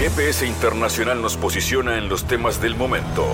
[0.00, 3.26] GPS Internacional nos posiciona en los temas del momento.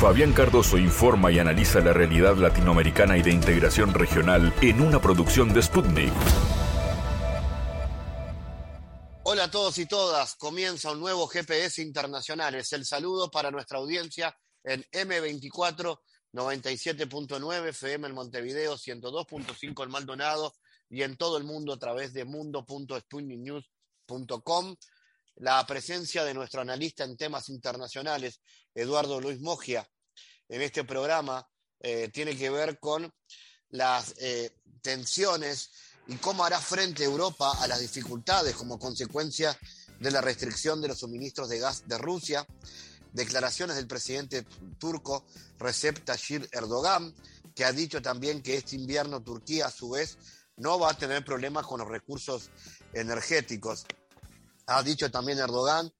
[0.00, 5.52] Fabián Cardoso informa y analiza la realidad latinoamericana y de integración regional en una producción
[5.52, 6.14] de Sputnik.
[9.24, 12.54] Hola a todos y todas, comienza un nuevo GPS Internacional.
[12.54, 16.00] Es el saludo para nuestra audiencia en M24
[16.32, 20.54] 97.9 FM en Montevideo, 102.5 en Maldonado
[20.88, 24.76] y en todo el mundo a través de mundo.sputniknews.com
[25.36, 28.40] la presencia de nuestro analista en temas internacionales,
[28.74, 29.88] Eduardo Luis Mogia,
[30.48, 31.46] en este programa
[31.80, 33.12] eh, tiene que ver con
[33.70, 35.70] las eh, tensiones
[36.06, 39.58] y cómo hará frente Europa a las dificultades como consecuencia
[39.98, 42.46] de la restricción de los suministros de gas de Rusia,
[43.12, 44.46] declaraciones del presidente
[44.78, 45.26] turco
[45.58, 47.14] Recep Tayyip Erdogan,
[47.54, 50.18] que ha dicho también que este invierno Turquía a su vez
[50.56, 52.50] no va a tener problemas con los recursos
[52.92, 53.86] energéticos.
[54.66, 55.92] Ha dicho también Erdogan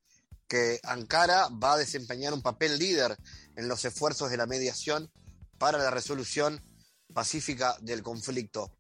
[0.49, 3.17] que Ankara va a desempeñar un papel líder
[3.57, 5.11] en los esfuerzos de la mediación
[5.59, 6.63] para la resolución
[7.13, 8.77] pacífica del conflicto.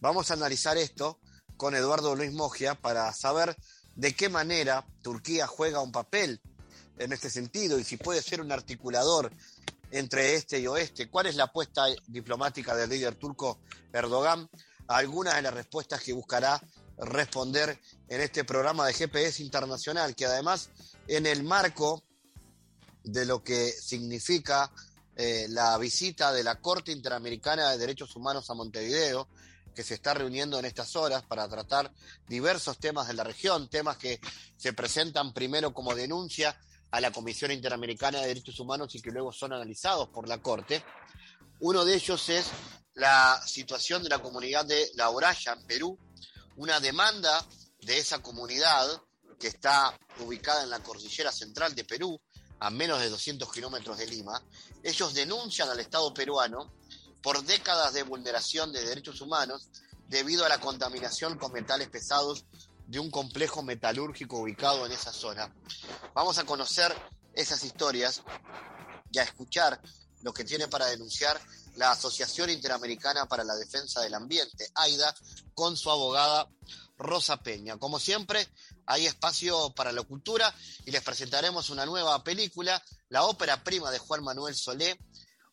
[0.00, 1.20] Vamos a analizar esto
[1.56, 3.56] con Eduardo Luis Mogia para saber
[3.96, 6.40] de qué manera Turquía juega un papel
[6.98, 9.32] en este sentido y si puede ser un articulador
[9.90, 11.10] entre este y oeste.
[11.10, 13.60] ¿Cuál es la apuesta diplomática del líder turco
[13.92, 14.48] Erdogan?
[14.86, 16.60] Algunas de las respuestas que buscará
[17.00, 20.70] responder en este programa de GPS Internacional, que además
[21.08, 22.02] en el marco
[23.02, 24.70] de lo que significa
[25.16, 29.28] eh, la visita de la Corte Interamericana de Derechos Humanos a Montevideo,
[29.74, 31.92] que se está reuniendo en estas horas para tratar
[32.28, 34.20] diversos temas de la región, temas que
[34.56, 36.58] se presentan primero como denuncia
[36.90, 40.82] a la Comisión Interamericana de Derechos Humanos y que luego son analizados por la Corte.
[41.60, 42.46] Uno de ellos es
[42.94, 45.98] la situación de la comunidad de La Oraya, en Perú,
[46.60, 47.42] una demanda
[47.80, 48.86] de esa comunidad
[49.38, 52.20] que está ubicada en la cordillera central de Perú,
[52.58, 54.44] a menos de 200 kilómetros de Lima.
[54.82, 56.70] Ellos denuncian al Estado peruano
[57.22, 59.70] por décadas de vulneración de derechos humanos
[60.08, 62.44] debido a la contaminación con metales pesados
[62.86, 65.50] de un complejo metalúrgico ubicado en esa zona.
[66.12, 66.94] Vamos a conocer
[67.32, 68.20] esas historias
[69.10, 69.80] y a escuchar
[70.20, 71.40] lo que tiene para denunciar
[71.76, 75.14] la Asociación Interamericana para la Defensa del Ambiente, AIDA,
[75.54, 76.48] con su abogada
[76.98, 77.78] Rosa Peña.
[77.78, 78.46] Como siempre,
[78.86, 80.54] hay espacio para la cultura
[80.84, 84.98] y les presentaremos una nueva película, la ópera prima de Juan Manuel Solé,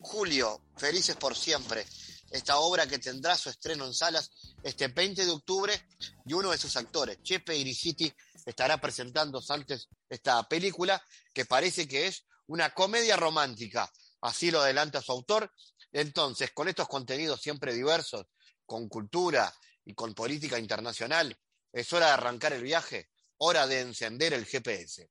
[0.00, 1.86] Julio, Felices por Siempre.
[2.30, 4.30] Esta obra que tendrá su estreno en salas
[4.62, 5.88] este 20 de octubre
[6.26, 8.12] y uno de sus actores, Chepe Iriciti,
[8.44, 11.02] estará presentando antes esta película
[11.32, 13.90] que parece que es una comedia romántica.
[14.20, 15.50] Así lo adelanta su autor
[15.92, 18.26] entonces, con estos contenidos siempre diversos,
[18.66, 19.52] con cultura
[19.84, 21.36] y con política internacional,
[21.72, 25.08] es hora de arrancar el viaje, hora de encender el GPS.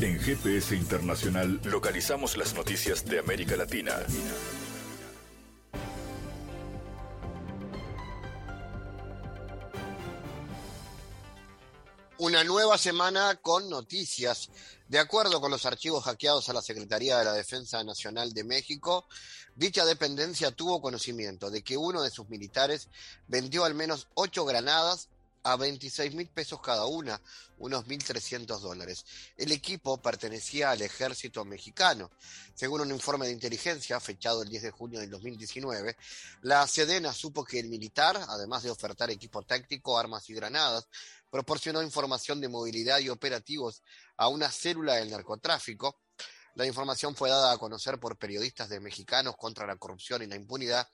[0.00, 4.04] En GPS Internacional localizamos las noticias de América Latina.
[12.18, 14.50] Una nueva semana con noticias.
[14.86, 19.06] De acuerdo con los archivos hackeados a la Secretaría de la Defensa Nacional de México,
[19.56, 22.88] dicha dependencia tuvo conocimiento de que uno de sus militares
[23.28, 25.08] vendió al menos ocho granadas
[25.44, 27.20] a 26 mil pesos cada una,
[27.58, 29.04] unos 1.300 dólares.
[29.36, 32.10] El equipo pertenecía al ejército mexicano.
[32.54, 35.96] Según un informe de inteligencia fechado el 10 de junio del 2019,
[36.42, 40.86] la Sedena supo que el militar, además de ofertar equipo táctico, armas y granadas,
[41.32, 43.82] proporcionó información de movilidad y operativos
[44.18, 46.02] a una célula del narcotráfico.
[46.56, 50.36] La información fue dada a conocer por periodistas de Mexicanos contra la corrupción y la
[50.36, 50.86] impunidad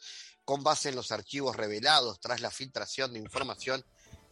[0.45, 3.85] con base en los archivos revelados tras la filtración de información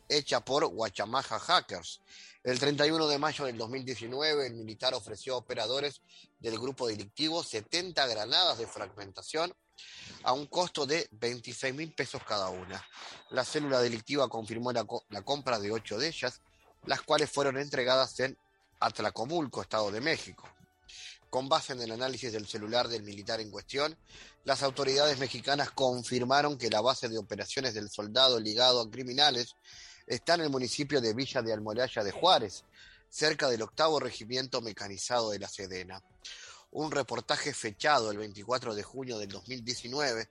[0.09, 2.01] hecha por Guachamaja Hackers.
[2.45, 6.03] El 31 de mayo del 2019, el militar ofreció a operadores
[6.39, 9.53] del grupo delictivo 70 granadas de fragmentación
[10.23, 12.85] a un costo de 26 mil pesos cada una.
[13.31, 14.85] La célula delictiva confirmó la,
[15.25, 16.41] compra de ocho de ellas,
[16.85, 18.37] las cuales fueron entregadas en
[18.81, 20.49] Atlacomulco, Estado de México.
[21.31, 23.97] Con base en el análisis del celular del militar en cuestión,
[24.45, 29.57] las autoridades mexicanas confirmaron que la base de operaciones del soldado ligado a criminales
[30.07, 32.65] está en el municipio de Villa de Almoraya de Juárez,
[33.09, 36.03] cerca del octavo regimiento mecanizado de la Sedena.
[36.77, 40.29] Un reportaje fechado el 24 de junio del 2019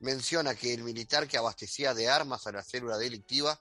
[0.00, 3.58] menciona que el militar que abastecía de armas a la célula delictiva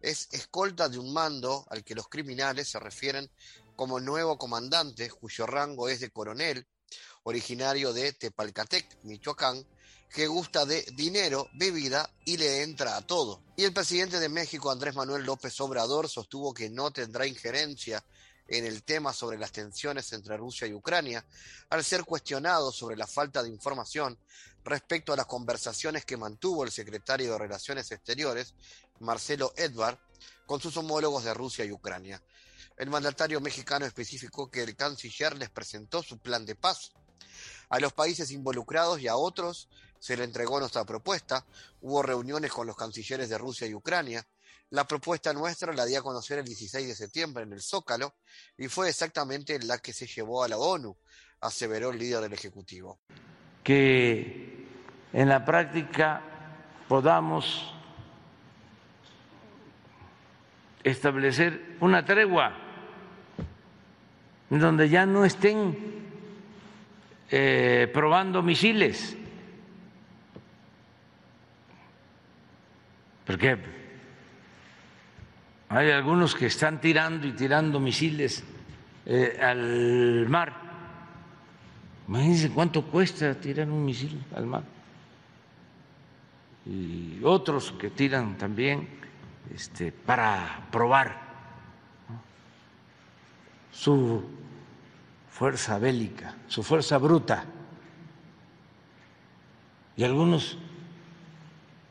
[0.00, 3.30] es escolta de un mando al que los criminales se refieren
[3.76, 6.66] como nuevo comandante, cuyo rango es de coronel,
[7.24, 9.66] originario de Tepalcatec, Michoacán,
[10.08, 13.42] que gusta de dinero, bebida y le entra a todo.
[13.56, 18.02] Y el presidente de México, Andrés Manuel López Obrador, sostuvo que no tendrá injerencia
[18.48, 21.24] en el tema sobre las tensiones entre Rusia y Ucrania,
[21.70, 24.18] al ser cuestionado sobre la falta de información
[24.64, 28.54] respecto a las conversaciones que mantuvo el secretario de Relaciones Exteriores,
[29.00, 29.98] Marcelo Edvard,
[30.46, 32.22] con sus homólogos de Rusia y Ucrania.
[32.76, 36.92] El mandatario mexicano especificó que el canciller les presentó su plan de paz.
[37.68, 39.68] A los países involucrados y a otros
[39.98, 41.46] se le entregó nuestra propuesta.
[41.80, 44.26] Hubo reuniones con los cancilleres de Rusia y Ucrania.
[44.74, 48.16] La propuesta nuestra la di a conocer el 16 de septiembre en el Zócalo
[48.58, 50.96] y fue exactamente la que se llevó a la ONU,
[51.42, 52.98] aseveró el líder del Ejecutivo.
[53.62, 54.66] Que
[55.12, 56.22] en la práctica
[56.88, 57.72] podamos
[60.82, 62.58] establecer una tregua
[64.50, 65.78] donde ya no estén
[67.30, 69.16] eh, probando misiles.
[73.24, 73.83] Porque
[75.74, 78.44] hay algunos que están tirando y tirando misiles
[79.06, 80.52] eh, al mar.
[82.06, 84.62] Imagínense cuánto cuesta tirar un misil al mar.
[86.64, 88.88] Y otros que tiran también
[89.52, 91.20] este, para probar
[93.72, 94.22] su
[95.28, 97.46] fuerza bélica, su fuerza bruta.
[99.96, 100.56] Y algunos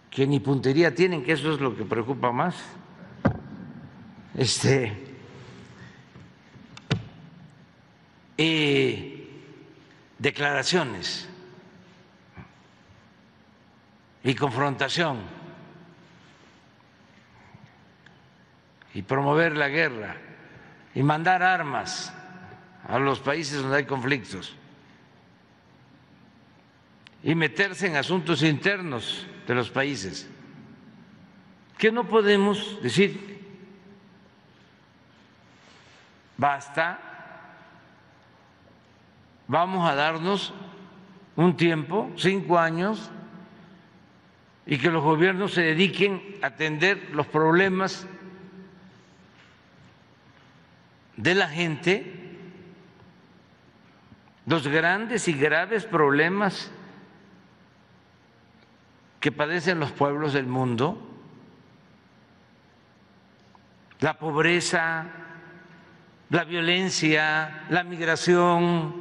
[0.09, 2.55] que ni puntería tienen, que eso es lo que preocupa más.
[4.35, 5.03] Este
[10.23, 11.27] declaraciones
[14.23, 15.19] y confrontación
[18.93, 20.15] y promover la guerra
[20.95, 22.13] y mandar armas
[22.87, 24.55] a los países donde hay conflictos
[27.21, 30.29] y meterse en asuntos internos de los países.
[31.77, 33.32] Que no podemos decir,
[36.37, 36.99] basta,
[39.47, 40.53] vamos a darnos
[41.35, 43.09] un tiempo, cinco años,
[44.65, 48.07] y que los gobiernos se dediquen a atender los problemas
[51.17, 52.23] de la gente
[54.45, 56.69] los grandes y graves problemas
[59.19, 60.97] que padecen los pueblos del mundo,
[64.01, 65.05] la pobreza,
[66.33, 68.91] la violencia, la migración,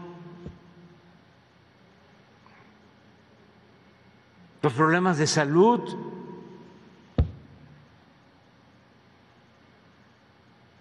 [4.60, 5.80] los problemas de salud.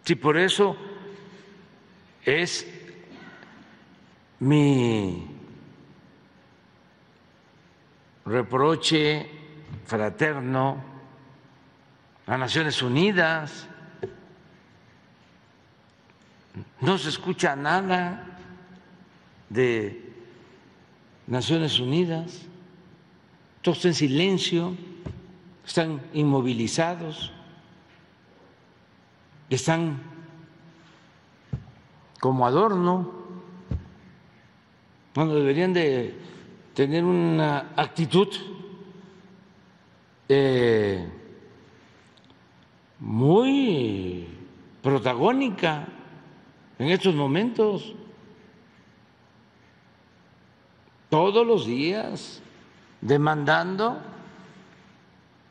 [0.04, 0.76] Si por eso
[2.26, 2.68] es
[4.40, 5.34] mi
[8.26, 9.26] reproche
[9.86, 10.84] fraterno
[12.28, 13.70] a Naciones Unidas.
[16.80, 18.38] No se escucha nada
[19.50, 20.14] de
[21.28, 22.42] Naciones Unidas.
[23.62, 24.76] Todos en silencio,
[25.66, 27.32] están inmovilizados,
[29.50, 30.02] están
[32.20, 33.22] como adorno
[35.14, 36.16] bueno, deberían de
[36.74, 38.30] tener una actitud
[40.30, 41.06] eh,
[43.00, 44.26] muy
[44.82, 45.86] protagónica
[46.82, 47.94] en estos momentos.
[51.10, 52.42] Todos los días
[53.02, 54.02] demandando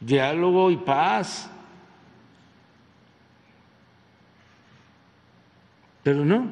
[0.00, 1.50] diálogo y paz.
[6.02, 6.50] Pero no.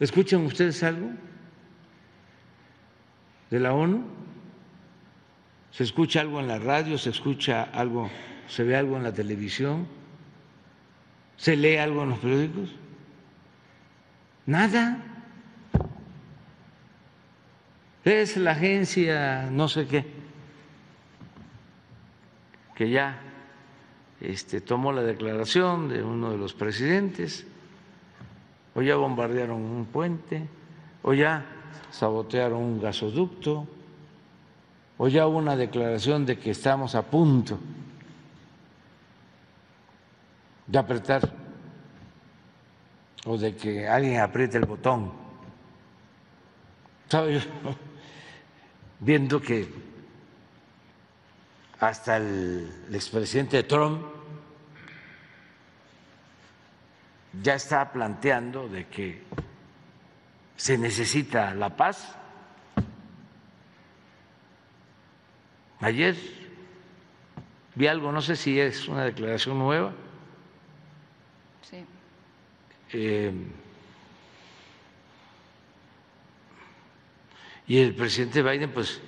[0.00, 1.10] ¿Escuchan ustedes algo?
[3.50, 4.04] de la ONU?
[5.70, 6.98] ¿Se escucha algo en la radio?
[6.98, 8.10] ¿Se escucha algo?
[8.48, 9.86] ¿Se ve algo en la televisión?
[11.36, 12.70] ¿Se lee algo en los periódicos?
[14.48, 14.96] Nada.
[18.02, 20.06] Es la agencia no sé qué
[22.74, 23.20] que ya
[24.22, 27.46] este, tomó la declaración de uno de los presidentes,
[28.74, 30.48] o ya bombardearon un puente,
[31.02, 31.44] o ya
[31.90, 33.66] sabotearon un gasoducto,
[34.96, 37.58] o ya hubo una declaración de que estamos a punto
[40.68, 41.37] de apretar
[43.28, 45.12] o de que alguien apriete el botón.
[47.10, 47.26] Yo
[49.00, 49.68] viendo que
[51.78, 54.02] hasta el, el expresidente Trump
[57.42, 59.22] ya está planteando de que
[60.56, 62.16] se necesita la paz.
[65.80, 66.16] Ayer
[67.74, 69.92] vi algo, no sé si es una declaración nueva,
[72.92, 73.32] Eh,
[77.66, 79.00] y el presidente Biden, pues,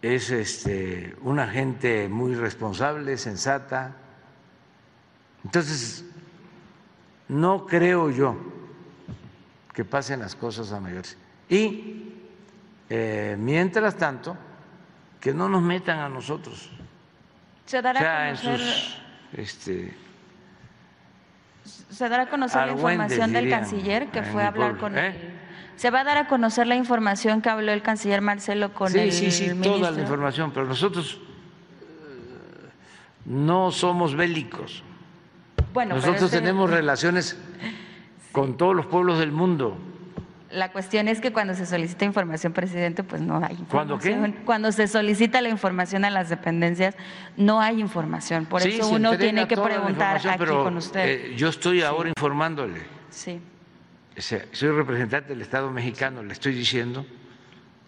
[0.00, 3.96] es este, una gente muy responsable, sensata.
[5.44, 6.04] Entonces,
[7.28, 8.36] no creo yo
[9.72, 11.16] que pasen las cosas a mayores.
[11.48, 12.12] Y
[12.88, 14.36] eh, mientras tanto,
[15.20, 16.70] que no nos metan a nosotros.
[17.64, 18.60] Se dará a conocer,
[19.32, 19.96] este,
[21.64, 25.14] se dará a conocer la información del canciller que fue a hablar con él.
[25.14, 25.30] ¿eh?
[25.76, 29.12] Se va a dar a conocer la información que habló el canciller Marcelo con el
[29.12, 31.20] Sí, sí, sí, toda la información, pero nosotros
[31.80, 32.68] eh,
[33.24, 34.82] no somos bélicos.
[35.72, 37.36] Bueno, nosotros tenemos relaciones
[38.30, 39.76] con todos los pueblos del mundo.
[40.54, 43.68] La cuestión es que cuando se solicita información, presidente, pues no hay información.
[43.68, 44.44] ¿Cuándo qué?
[44.44, 46.94] Cuando se solicita la información a las dependencias,
[47.36, 48.46] no hay información.
[48.46, 51.08] Por eso uno tiene que preguntar aquí con usted.
[51.08, 52.82] Eh, yo estoy ahora informándole.
[53.10, 53.40] Sí.
[54.16, 57.04] soy representante del Estado mexicano, le estoy diciendo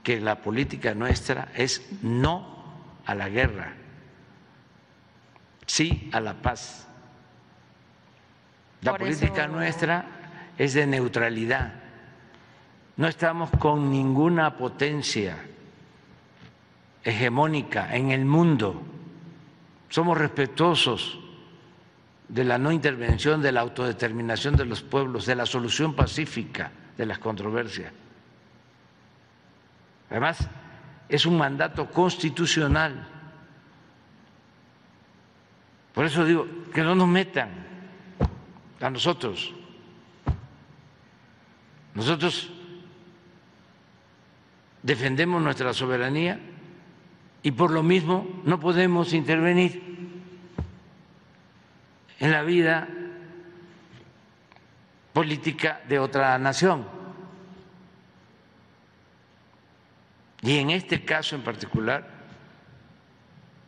[0.03, 2.65] que la política nuestra es no
[3.05, 3.75] a la guerra,
[5.67, 6.89] sí a la paz.
[8.83, 10.05] La política nuestra
[10.59, 11.86] es de neutralidad
[12.97, 15.37] no estamos con ninguna potencia
[17.05, 18.83] hegemónica en el mundo.
[19.89, 21.19] Somos respetuosos
[22.29, 27.07] de la no intervención, de la autodeterminación de los pueblos, de la solución pacífica de
[27.07, 27.93] las controversias.
[30.11, 30.49] Además,
[31.09, 33.07] es un mandato constitucional.
[35.93, 37.51] Por eso digo, que no nos metan
[38.81, 39.53] a nosotros.
[41.95, 42.51] Nosotros
[44.87, 46.39] defendemos nuestra soberanía
[47.43, 49.83] y por lo mismo no podemos intervenir
[52.21, 52.89] en la vida
[55.13, 56.87] política de otra nación.
[60.43, 62.09] Y en este caso en particular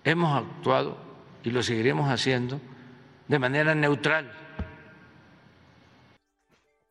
[0.05, 0.99] hemos actuado
[1.43, 2.61] y lo seguiremos haciendo
[3.27, 4.31] de manera neutral.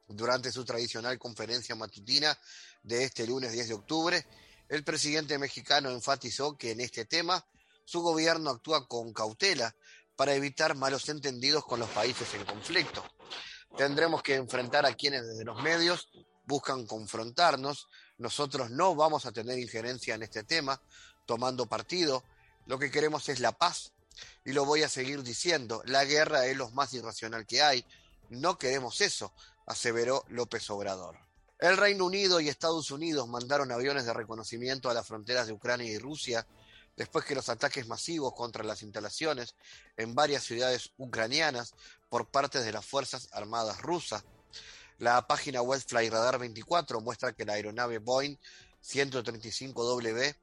[0.07, 2.37] Durante su tradicional conferencia matutina,
[2.83, 4.25] de este lunes 10 de octubre,
[4.69, 7.45] el presidente mexicano enfatizó que en este tema
[7.83, 9.75] su gobierno actúa con cautela
[10.15, 13.03] para evitar malos entendidos con los países en conflicto.
[13.77, 16.09] Tendremos que enfrentar a quienes desde los medios
[16.45, 17.87] buscan confrontarnos.
[18.17, 20.81] Nosotros no vamos a tener injerencia en este tema,
[21.25, 22.23] tomando partido.
[22.65, 23.93] Lo que queremos es la paz.
[24.43, 27.85] Y lo voy a seguir diciendo, la guerra es lo más irracional que hay.
[28.29, 29.33] No queremos eso,
[29.67, 31.19] aseveró López Obrador.
[31.59, 35.91] El Reino Unido y Estados Unidos mandaron aviones de reconocimiento a las fronteras de Ucrania
[35.91, 36.47] y Rusia
[36.95, 39.55] después que los ataques masivos contra las instalaciones
[39.95, 41.75] en varias ciudades ucranianas
[42.09, 44.23] por parte de las Fuerzas Armadas rusas.
[44.97, 48.35] La página web Flyradar 24 muestra que la aeronave Boeing
[48.83, 50.35] 135W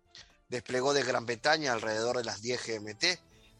[0.48, 3.04] desplegó de Gran Bretaña alrededor de las 10 GMT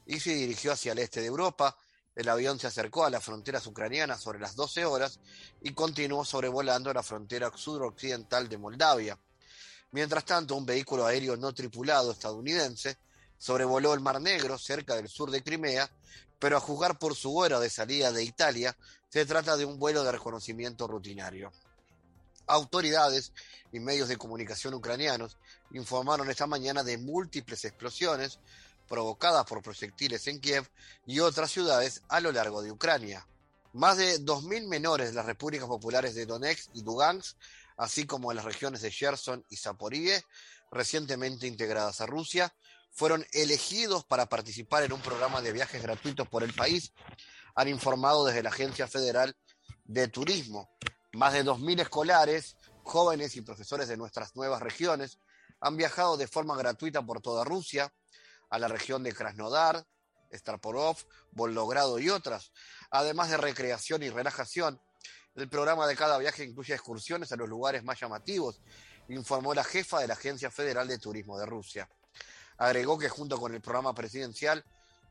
[0.06, 1.76] y se dirigió hacia el este de Europa,
[2.16, 5.18] el avión se acercó a las fronteras ucranianas sobre las 12 horas
[5.61, 9.18] y continuó sobrevolando la frontera suroccidental de Moldavia.
[9.90, 12.99] Mientras tanto, un vehículo aéreo no tripulado estadounidense
[13.38, 15.90] sobrevoló el Mar Negro cerca del sur de Crimea,
[16.38, 18.76] pero a juzgar por su hora de salida de Italia,
[19.09, 21.52] se trata de un vuelo de reconocimiento rutinario.
[22.47, 23.33] Autoridades
[23.73, 25.37] y medios de comunicación ucranianos
[25.73, 28.38] informaron esta mañana de múltiples explosiones
[28.88, 30.69] provocadas por proyectiles en Kiev
[31.07, 33.26] y otras ciudades a lo largo de Ucrania.
[33.73, 37.37] Más de 2.000 menores de las repúblicas populares de Donetsk y Lugansk,
[37.76, 40.23] así como de las regiones de Kherson y Zaporizhia,
[40.71, 42.55] recientemente integradas a Rusia,
[42.93, 46.93] fueron elegidos para participar en un programa de viajes gratuitos por el país,
[47.57, 49.37] han informado desde la Agencia Federal
[49.85, 50.71] de Turismo.
[51.12, 55.19] Más de 2.000 escolares, jóvenes y profesores de nuestras nuevas regiones
[55.61, 57.93] han viajado de forma gratuita por toda Rusia,
[58.54, 59.84] a la región de Krasnodar,
[60.32, 60.96] Starporov,
[61.32, 62.52] Volgogrado y otras,
[62.90, 64.80] además de recreación y relajación.
[65.34, 68.61] El programa de cada viaje incluye excursiones a los lugares más llamativos,
[69.08, 71.88] informó la jefa de la Agencia Federal de Turismo de Rusia.
[72.56, 74.64] Agregó que junto con el programa presidencial,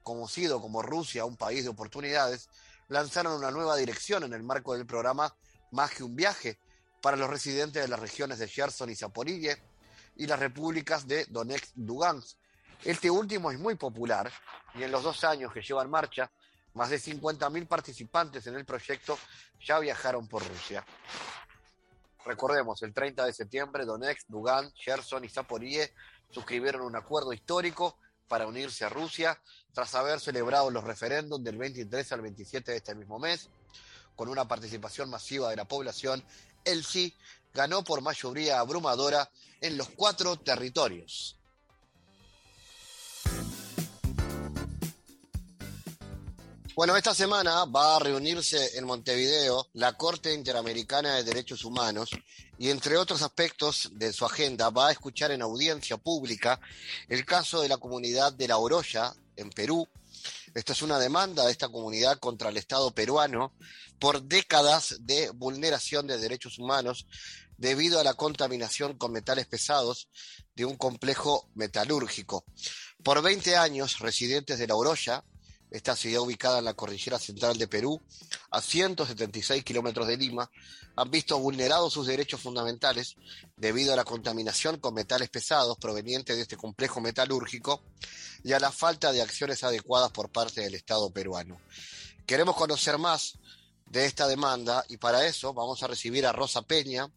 [0.03, 2.47] conocido como Rusia, un país de oportunidades,
[2.87, 5.35] lanzaron una nueva dirección en el marco del programa
[5.71, 6.59] Más que un viaje
[7.01, 9.57] para los residentes de las regiones de Kherson y Zaporizhia
[10.15, 12.37] y las repúblicas de Donetsk Lugansk,
[12.85, 14.31] este último es muy popular
[14.75, 16.29] y en los dos años que lleva en marcha,
[16.73, 19.17] más de 50.000 participantes en el proyecto
[19.61, 20.85] ya viajaron por Rusia.
[22.25, 25.89] Recordemos, el 30 de septiembre, Donetsk, Lugansk, Kherson y Zaporizhia
[26.29, 27.97] suscribieron un acuerdo histórico
[28.27, 29.39] para unirse a Rusia
[29.73, 33.49] tras haber celebrado los referéndums del 23 al 27 de este mismo mes.
[34.15, 36.23] Con una participación masiva de la población,
[36.63, 37.15] el sí
[37.53, 39.29] ganó por mayoría abrumadora
[39.61, 41.37] en los cuatro territorios.
[46.75, 52.09] Bueno, esta semana va a reunirse en Montevideo la Corte Interamericana de Derechos Humanos
[52.57, 56.59] y entre otros aspectos de su agenda va a escuchar en audiencia pública
[57.09, 59.87] el caso de la comunidad de La Oroya en Perú.
[60.55, 63.53] Esta es una demanda de esta comunidad contra el Estado peruano
[63.99, 67.05] por décadas de vulneración de derechos humanos
[67.55, 70.09] debido a la contaminación con metales pesados
[70.55, 72.45] de un complejo metalúrgico.
[73.03, 75.23] Por 20 años, residentes de La Oroya,
[75.73, 77.99] esta ciudad ubicada en la cordillera central de Perú,
[78.51, 80.49] a 176 kilómetros de Lima,
[80.95, 83.15] han visto vulnerados sus derechos fundamentales
[83.57, 87.81] debido a la contaminación con metales pesados provenientes de este complejo metalúrgico
[88.43, 91.59] y a la falta de acciones adecuadas por parte del Estado peruano.
[92.27, 93.39] Queremos conocer más
[93.87, 97.11] de esta demanda y para eso vamos a recibir a Rosa Peña,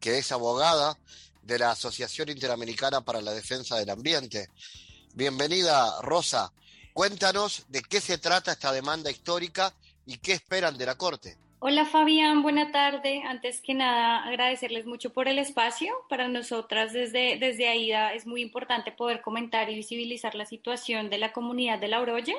[0.00, 0.98] que es abogada
[1.42, 4.48] de la Asociación Interamericana para la Defensa del Ambiente.
[5.12, 6.50] Bienvenida, Rosa.
[6.92, 9.72] Cuéntanos de qué se trata esta demanda histórica
[10.06, 11.36] y qué esperan de la Corte.
[11.60, 13.22] Hola Fabián, buena tarde.
[13.26, 15.92] Antes que nada, agradecerles mucho por el espacio.
[16.08, 21.18] Para nosotras desde, desde AIDA es muy importante poder comentar y visibilizar la situación de
[21.18, 22.34] la comunidad de La Oroye.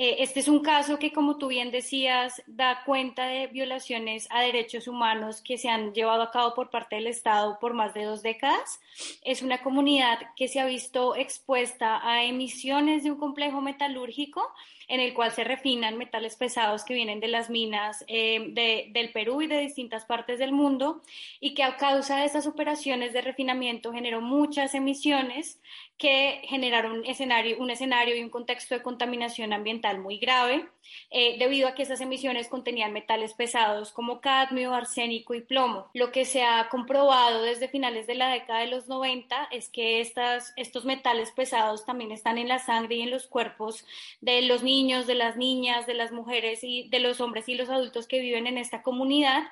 [0.00, 4.42] Eh, este es un caso que, como tú bien decías, da cuenta de violaciones a
[4.42, 8.04] derechos humanos que se han llevado a cabo por parte del Estado por más de
[8.04, 8.80] dos décadas.
[9.24, 14.48] Es una comunidad que se ha visto expuesta a emisiones de un complejo metalúrgico
[14.88, 19.42] en el cual se refinan metales pesados que vienen de las minas eh, del Perú
[19.42, 21.02] y de distintas partes del mundo
[21.40, 25.60] y que a causa de estas operaciones de refinamiento generó muchas emisiones
[25.98, 30.68] que generaron un escenario, un escenario y un contexto de contaminación ambiental muy grave,
[31.10, 35.90] eh, debido a que esas emisiones contenían metales pesados como cadmio, arsénico y plomo.
[35.94, 40.00] Lo que se ha comprobado desde finales de la década de los 90 es que
[40.00, 43.84] estas, estos metales pesados también están en la sangre y en los cuerpos
[44.20, 47.68] de los niños, de las niñas, de las mujeres y de los hombres y los
[47.68, 49.48] adultos que viven en esta comunidad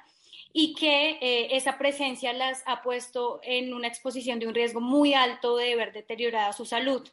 [0.52, 5.14] y que eh, esa presencia las ha puesto en una exposición de un riesgo muy
[5.14, 7.06] alto de ver deteriorada su salud,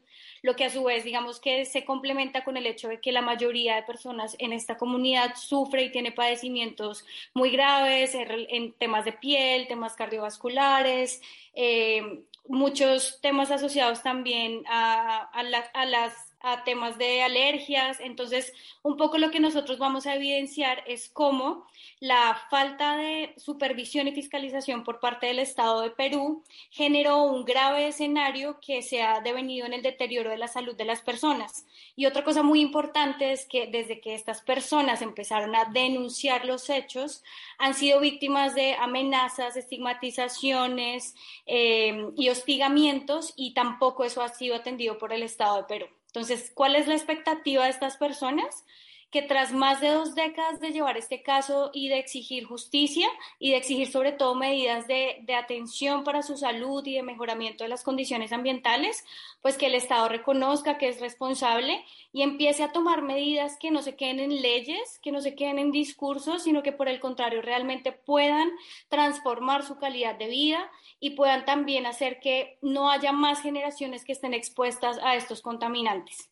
[0.43, 3.21] lo que a su vez digamos que se complementa con el hecho de que la
[3.21, 9.13] mayoría de personas en esta comunidad sufre y tiene padecimientos muy graves en temas de
[9.13, 11.19] piel, temas cardiovasculares,
[11.56, 15.43] eh, muchos temas asociados también a
[15.86, 17.99] las a temas de alergias.
[18.01, 18.53] Entonces,
[18.84, 21.65] un poco lo que nosotros vamos a evidenciar es cómo
[21.99, 27.88] la falta de supervisión y fiscalización por parte del Estado de Perú generó un grave
[27.88, 31.65] escenario que se ha devenido en el deterioro de la salud de las personas.
[31.95, 36.69] Y otra cosa muy importante es que desde que estas personas empezaron a denunciar los
[36.69, 37.23] hechos,
[37.58, 44.97] han sido víctimas de amenazas, estigmatizaciones eh, y hostigamientos y tampoco eso ha sido atendido
[44.97, 45.86] por el Estado de Perú.
[46.13, 48.65] Entonces, ¿cuál es la expectativa de estas personas?
[49.10, 53.08] Que tras más de dos décadas de llevar este caso y de exigir justicia
[53.39, 57.69] y de exigir sobre todo medidas de, atención para su salud y de mejoramiento de
[57.71, 59.04] las condiciones ambientales,
[59.41, 63.82] pues que el Estado reconozca que es responsable y empiece a tomar medidas que no
[63.82, 67.41] se queden en leyes, que no se queden en discursos, sino que por el contrario
[67.41, 68.52] realmente puedan
[68.88, 74.13] transformar su calidad de vida y puedan también hacer que no haya más generaciones que
[74.13, 76.29] estén expuestas a estos contaminantes.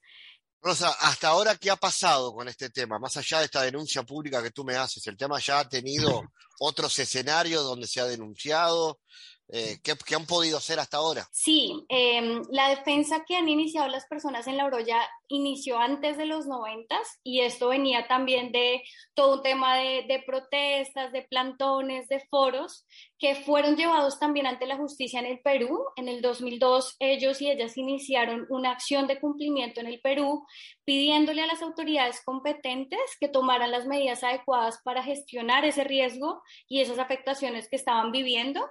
[0.63, 2.99] Rosa, hasta ahora, ¿qué ha pasado con este tema?
[2.99, 6.21] Más allá de esta denuncia pública que tú me haces, ¿el tema ya ha tenido
[6.59, 8.99] otros escenarios donde se ha denunciado?
[9.53, 11.27] Eh, ¿qué, han podido hacer hasta ahora?
[11.31, 16.25] Sí, em, la defensa que han iniciado las personas en la Oroya inició antes de
[16.25, 18.81] los noventas y esto venía también de
[19.13, 22.85] todo un tema de, de, protestas, de plantones, de foros
[23.21, 25.85] que fueron llevados también ante la justicia en el Perú.
[25.95, 30.43] En el 2002 ellos y ellas iniciaron una acción de cumplimiento en el Perú
[30.85, 36.81] pidiéndole a las autoridades competentes que tomaran las medidas adecuadas para gestionar ese riesgo y
[36.81, 38.67] esas afectaciones que estaban viviendo.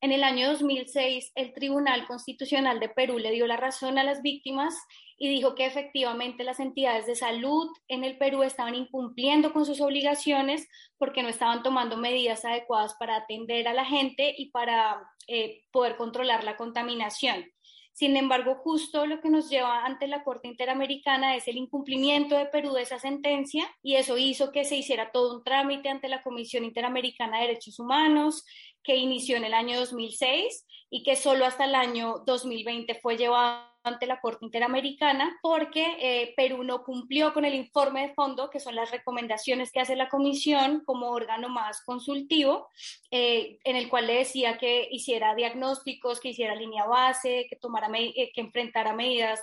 [0.00, 4.22] En el año 2006, el Tribunal Constitucional de Perú le dio la razón a las
[4.22, 4.74] víctimas
[5.22, 9.82] y dijo que efectivamente las entidades de salud en el Perú estaban incumpliendo con sus
[9.82, 15.60] obligaciones porque no estaban tomando medidas adecuadas para atender a la gente y para eh,
[15.70, 17.44] poder controlar la contaminación.
[17.92, 22.46] Sin embargo, justo lo que nos lleva ante la Corte Interamericana es el incumplimiento de
[22.46, 26.22] Perú de esa sentencia y eso hizo que se hiciera todo un trámite ante la
[26.22, 28.46] Comisión Interamericana de Derechos Humanos,
[28.82, 33.70] que inició en el año 2006 y que solo hasta el año 2020 fue llevado
[33.82, 38.60] ante la Corte Interamericana porque eh, Perú no cumplió con el informe de fondo, que
[38.60, 42.68] son las recomendaciones que hace la Comisión como órgano más consultivo,
[43.10, 47.88] eh, en el cual le decía que hiciera diagnósticos, que hiciera línea base, que, tomara
[47.94, 49.40] eh, que enfrentara medidas,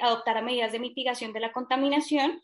[0.00, 2.40] adoptara medidas de mitigación de la contaminación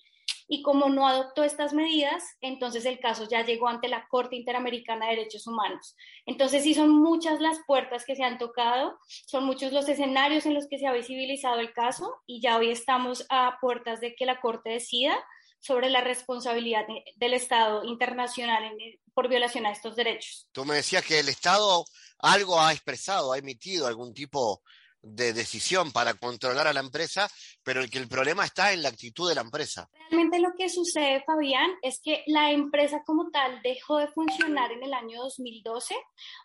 [0.48, 5.06] y como no adoptó estas medidas, entonces el caso ya llegó ante la Corte Interamericana
[5.06, 5.96] de Derechos Humanos.
[6.24, 10.54] Entonces sí son muchas las puertas que se han tocado, son muchos los escenarios en
[10.54, 14.26] los que se ha visibilizado el caso y ya hoy estamos a puertas de que
[14.26, 15.16] la Corte decida
[15.60, 16.86] sobre la responsabilidad
[17.16, 18.72] del Estado internacional
[19.14, 20.48] por violación a estos derechos.
[20.52, 21.84] Tú me decías que el Estado
[22.18, 24.62] algo ha expresado, ha emitido algún tipo
[25.06, 27.28] de decisión para controlar a la empresa,
[27.62, 29.88] pero el que el problema está en la actitud de la empresa.
[30.10, 34.82] Realmente lo que sucede, Fabián, es que la empresa como tal dejó de funcionar en
[34.82, 35.94] el año 2012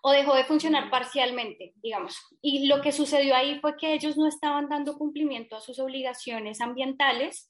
[0.03, 2.15] o dejó de funcionar parcialmente, digamos.
[2.41, 6.61] Y lo que sucedió ahí fue que ellos no estaban dando cumplimiento a sus obligaciones
[6.61, 7.49] ambientales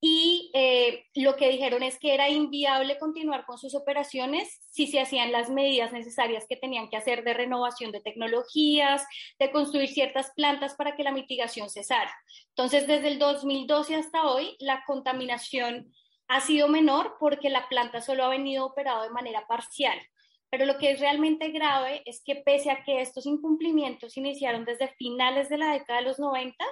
[0.00, 5.00] y eh, lo que dijeron es que era inviable continuar con sus operaciones si se
[5.00, 9.06] hacían las medidas necesarias que tenían que hacer de renovación de tecnologías,
[9.38, 12.14] de construir ciertas plantas para que la mitigación cesara.
[12.50, 15.92] Entonces, desde el 2012 hasta hoy, la contaminación
[16.28, 19.98] ha sido menor porque la planta solo ha venido operado de manera parcial.
[20.50, 24.88] Pero lo que es realmente grave es que pese a que estos incumplimientos iniciaron desde
[24.94, 26.64] finales de la década de los 90,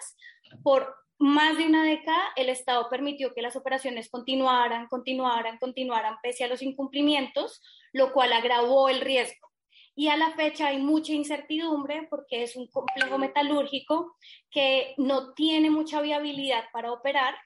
[0.62, 6.44] por más de una década el Estado permitió que las operaciones continuaran, continuaran, continuaran pese
[6.44, 9.48] a los incumplimientos, lo cual agravó el riesgo.
[9.96, 14.16] Y a la fecha hay mucha incertidumbre porque es un complejo metalúrgico
[14.50, 17.36] que no tiene mucha viabilidad para operar,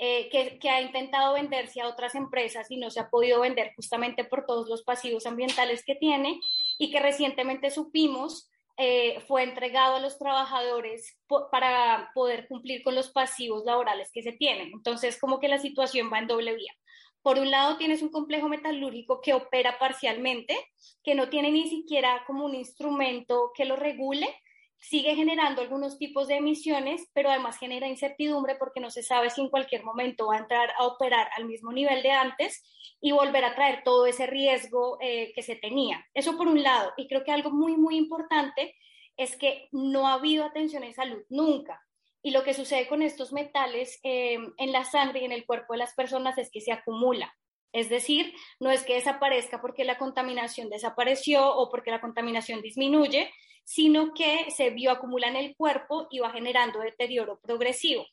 [0.00, 0.28] eh,
[0.60, 4.46] que, ha intentado venderse a otras empresas y no se ha podido vender justamente por
[4.46, 6.40] todos los pasivos ambientales que tiene
[6.78, 11.18] y que recientemente supimos eh, fue entregado a los trabajadores
[11.50, 14.70] para poder cumplir con los pasivos laborales que se tienen.
[14.72, 16.72] Entonces, como que la situación va en doble vía.
[17.20, 20.56] Por un lado, tienes un complejo metalúrgico que opera parcialmente,
[21.02, 24.32] que no tiene ni siquiera como un instrumento que lo regule,
[24.80, 29.40] sigue generando algunos tipos de emisiones, pero además genera incertidumbre porque no se sabe si
[29.40, 32.62] en cualquier momento va a entrar a operar al mismo nivel de antes
[33.00, 36.04] y volver a traer todo ese riesgo eh, que se tenía.
[36.14, 36.92] Eso por un lado.
[36.96, 38.74] Y creo que algo muy, muy importante
[39.16, 41.84] es que no ha habido atención en salud nunca.
[42.22, 45.74] Y lo que sucede con estos metales eh, en la sangre y en el cuerpo
[45.74, 47.34] de las personas es que se acumula.
[47.72, 53.30] Es decir, no es que desaparezca porque la contaminación desapareció o porque la contaminación disminuye,
[53.68, 58.06] sino que se bioacumula en el cuerpo y va generando deterioro progresivo.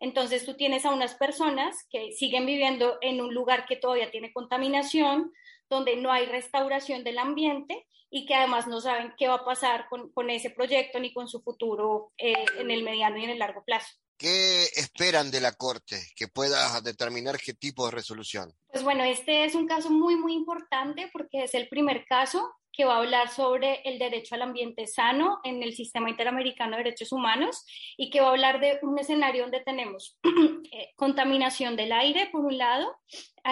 [0.00, 4.32] Entonces tú tienes a unas personas que siguen viviendo en un lugar que todavía tiene
[4.32, 5.30] contaminación,
[5.68, 9.88] donde no hay restauración del ambiente y que además no saben qué va a pasar
[9.90, 13.62] con, ese proyecto ni con su futuro eh, en el mediano y en el largo
[13.62, 13.92] plazo.
[14.16, 18.54] ¿Qué esperan de la Corte que pueda determinar qué tipo de resolución?
[18.68, 22.84] Pues bueno, este es un caso muy, muy importante porque es el primer caso que
[22.84, 27.12] va a hablar sobre el derecho al ambiente sano en el Sistema Interamericano de Derechos
[27.12, 27.64] Humanos
[27.96, 30.18] y que va a hablar de un escenario donde tenemos
[30.72, 32.96] eh, contaminación del aire, por un lado,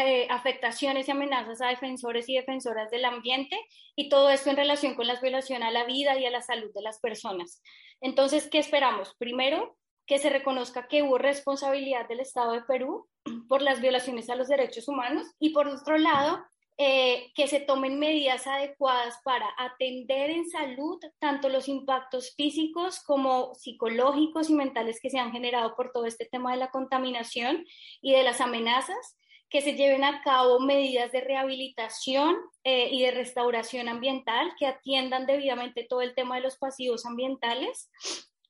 [0.04, 3.56] eh, afectaciones y amenazas a defensores y defensoras del ambiente
[3.94, 6.70] y todo esto en relación con la violación a la vida y a la salud
[6.74, 7.62] de las personas.
[8.00, 9.14] Entonces, ¿qué esperamos?
[9.18, 13.08] Primero, que se reconozca que hubo responsabilidad del Estado de Perú
[13.48, 16.44] por las violaciones a los derechos humanos y por otro lado,
[16.84, 23.54] eh, que se tomen medidas adecuadas para atender en salud tanto los impactos físicos como
[23.54, 27.64] psicológicos y mentales que se han generado por todo este tema de la contaminación
[28.00, 29.16] y de las amenazas,
[29.48, 35.26] que se lleven a cabo medidas de rehabilitación eh, y de restauración ambiental que atiendan
[35.26, 37.90] debidamente todo el tema de los pasivos ambientales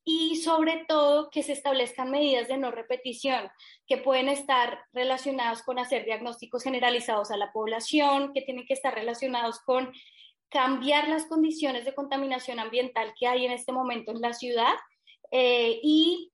[0.05, 3.49] y sobre todo que se establezcan medidas de no repetición
[3.87, 8.95] que pueden estar relacionados con hacer diagnósticos generalizados a la población, que tienen que estar
[8.95, 9.93] relacionados con
[10.49, 14.75] cambiar las condiciones de contaminación ambiental que hay en este momento en la ciudad
[15.31, 16.33] eh, y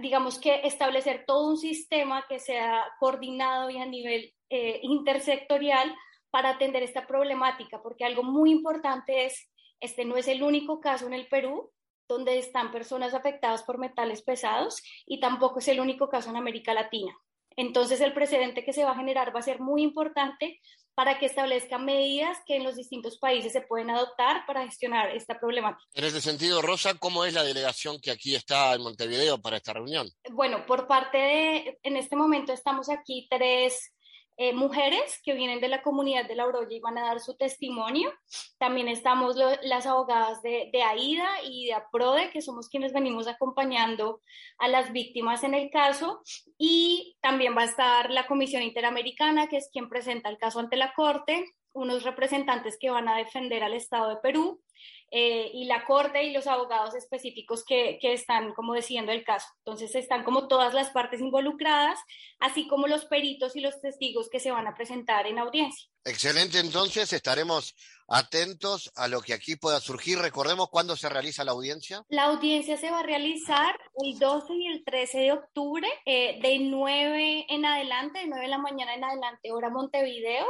[0.00, 5.94] digamos que establecer todo un sistema que sea coordinado y a nivel eh, intersectorial
[6.30, 9.50] para atender esta problemática, porque algo muy importante es,
[9.80, 11.70] este no es el único caso en el Perú,
[12.08, 16.74] donde están personas afectadas por metales pesados y tampoco es el único caso en América
[16.74, 17.12] Latina.
[17.56, 20.60] Entonces el precedente que se va a generar va a ser muy importante
[20.94, 25.38] para que establezca medidas que en los distintos países se pueden adoptar para gestionar esta
[25.38, 25.84] problemática.
[25.94, 29.72] En ese sentido, Rosa, ¿cómo es la delegación que aquí está en Montevideo para esta
[29.72, 30.08] reunión?
[30.30, 33.92] Bueno, por parte de, en este momento estamos aquí tres
[34.40, 37.36] eh, mujeres que vienen de la comunidad de La Oroya y van a dar su
[37.36, 38.12] testimonio.
[38.56, 44.22] También estamos las abogadas de, de, AIDA y de APRODE, que somos quienes venimos acompañando
[44.58, 46.22] a las víctimas en el caso.
[46.56, 50.76] Y también va a estar la Comisión Interamericana, que es quien presenta el caso ante
[50.76, 54.62] la Corte, unos representantes que van a defender al Estado de Perú
[55.10, 59.48] eh, y la corte y los abogados específicos que, que, están como decidiendo el caso.
[59.58, 61.98] Entonces están como todas las partes involucradas,
[62.40, 65.88] así como los peritos y los testigos que se van a presentar en audiencia.
[66.08, 67.74] Excelente, entonces estaremos
[68.08, 70.18] atentos a lo que aquí pueda surgir.
[70.18, 72.02] Recordemos cuándo se realiza la audiencia.
[72.08, 76.58] La audiencia se va a realizar el 12 y el 13 de octubre, eh, de
[76.60, 80.46] 9 en adelante, de 9 de la mañana en adelante, hora Montevideo.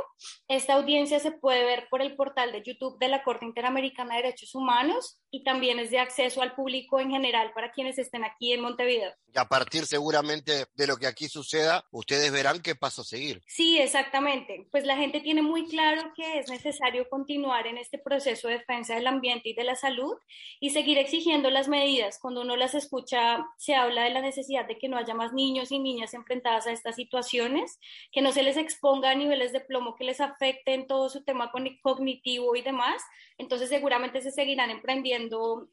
[0.47, 4.23] Esta audiencia se puede ver por el portal de YouTube de la Corte Interamericana de
[4.23, 8.53] Derechos Humanos y también es de acceso al público en general para quienes estén aquí
[8.53, 9.13] en Montevideo.
[9.35, 13.43] Y a partir seguramente de lo que aquí suceda, ustedes verán qué paso seguir.
[13.47, 14.67] Sí, exactamente.
[14.71, 18.95] Pues la gente tiene muy claro que es necesario continuar en este proceso de defensa
[18.95, 20.17] del ambiente y de la salud
[20.61, 22.19] y seguir exigiendo las medidas.
[22.19, 25.73] Cuando uno las escucha, se habla de la necesidad de que no haya más niños
[25.73, 27.79] y niñas enfrentadas a estas situaciones,
[28.13, 31.53] que no se les exponga a niveles de plomo que les afecten todo su tema
[31.83, 33.03] cognitivo y demás.
[33.37, 35.18] Entonces seguramente se seguirán emprendiendo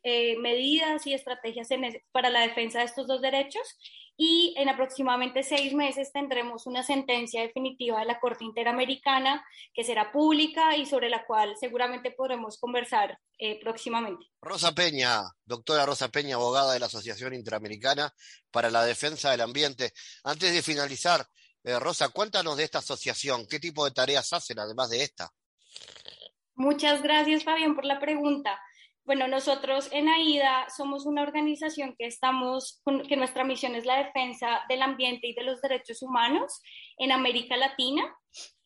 [0.04, 1.70] eh, medidas y estrategias
[2.12, 3.78] para la defensa de estos dos derechos
[4.18, 10.12] y en aproximadamente seis meses tendremos una sentencia definitiva de la Corte Interamericana que será
[10.12, 14.26] pública y sobre la cual seguramente podremos conversar eh, próximamente.
[14.42, 18.14] Rosa Peña, doctora Rosa Peña, abogada de la Asociación Interamericana
[18.52, 19.92] para la Defensa del Ambiente.
[20.24, 21.26] Antes de finalizar,
[21.64, 25.30] eh, Rosa, cuéntanos de esta asociación, qué tipo de tareas hacen además de esta.
[26.54, 28.58] Muchas gracias, Fabián, por la pregunta.
[29.06, 34.63] Bueno, nosotros en AIDA somos una organización que estamos, que nuestra misión es la defensa
[34.68, 36.63] del ambiente y de los derechos humanos
[36.98, 38.04] en América Latina.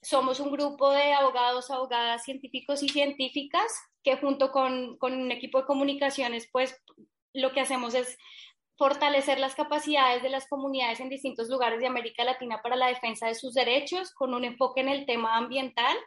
[0.01, 3.69] Somos un grupo de abogados, abogadas, científicos y científicas
[4.01, 6.73] que junto con, con un equipo de comunicaciones, pues
[7.33, 8.17] lo que hacemos es
[8.77, 13.27] fortalecer las capacidades de las comunidades en distintos lugares de América Latina para la defensa
[13.27, 15.97] de sus derechos, con un enfoque en el tema ambiental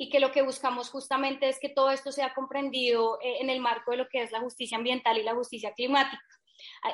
[0.00, 3.60] y que lo que buscamos justamente es que todo esto sea comprendido eh, en el
[3.60, 6.22] marco de lo que es la justicia ambiental y la justicia climática.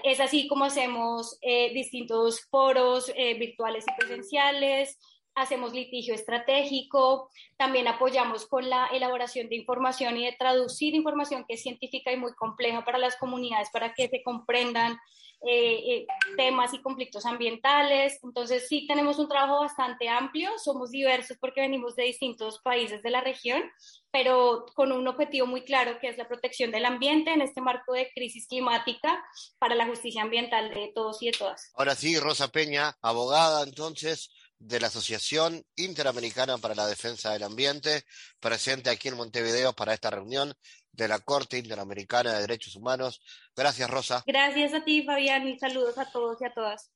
[0.02, 4.98] Es así como hacemos eh, distintos foros eh, virtuales y presenciales,
[5.35, 11.55] hacemos litigio estratégico, también apoyamos con la elaboración de información y de traducir información que
[11.55, 14.99] es científica y muy compleja para las comunidades para que se comprendan
[15.47, 16.07] eh, eh,
[16.38, 18.18] temas y conflictos ambientales.
[18.23, 23.11] Entonces sí tenemos un trabajo bastante amplio, somos diversos porque venimos de distintos países de
[23.11, 23.62] la región,
[24.11, 27.92] pero con un objetivo muy claro que es la protección del ambiente en este marco
[27.92, 29.23] de crisis climática
[29.59, 31.70] para la justicia ambiental de todos y de todas.
[31.75, 38.04] Ahora sí, Rosa Peña, abogada entonces de la Asociación Interamericana para la Defensa del Ambiente,
[38.40, 40.54] presente aquí en Montevideo para esta reunión
[40.92, 43.20] de la Corte Interamericana de Derechos Humanos.
[43.56, 44.22] Gracias, Rosa.
[44.26, 46.90] Gracias a ti, Fabián, y saludos a todos y a todas.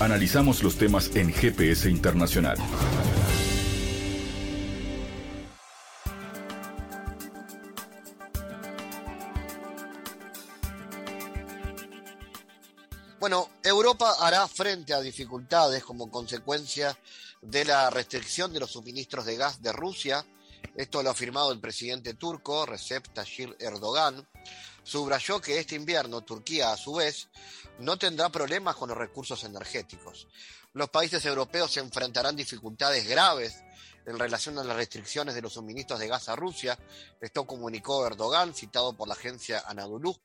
[0.00, 2.56] Analizamos los temas en GPS Internacional.
[13.20, 16.96] Bueno, Europa hará frente a dificultades como consecuencia
[17.42, 20.24] de la restricción de los suministros de gas de Rusia.
[20.76, 24.24] Esto lo ha afirmado el presidente turco Recep Tayyip Erdogan.
[24.84, 27.28] Subrayó que este invierno Turquía, a su vez,
[27.80, 30.28] no tendrá problemas con los recursos energéticos.
[30.72, 33.56] Los países europeos se enfrentarán dificultades graves
[34.08, 36.78] en relación a las restricciones de los suministros de gas a Rusia.
[37.20, 40.16] Esto comunicó Erdogan, citado por la agencia Anadolu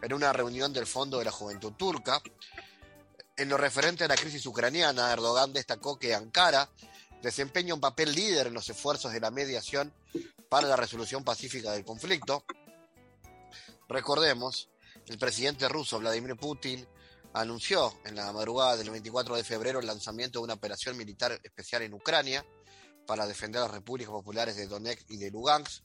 [0.00, 2.22] en una reunión del Fondo de la Juventud Turca.
[3.36, 6.70] En lo referente a la crisis ucraniana, Erdogan destacó que Ankara
[7.20, 9.92] desempeña un papel líder en los esfuerzos de la mediación
[10.48, 12.44] para la resolución pacífica del conflicto.
[13.88, 14.68] Recordemos,
[15.08, 16.86] el presidente ruso Vladimir Putin
[17.32, 21.82] anunció en la madrugada del 24 de febrero el lanzamiento de una operación militar especial
[21.82, 22.44] en Ucrania
[23.06, 25.82] para defender las repúblicas populares de Donetsk y de Lugansk,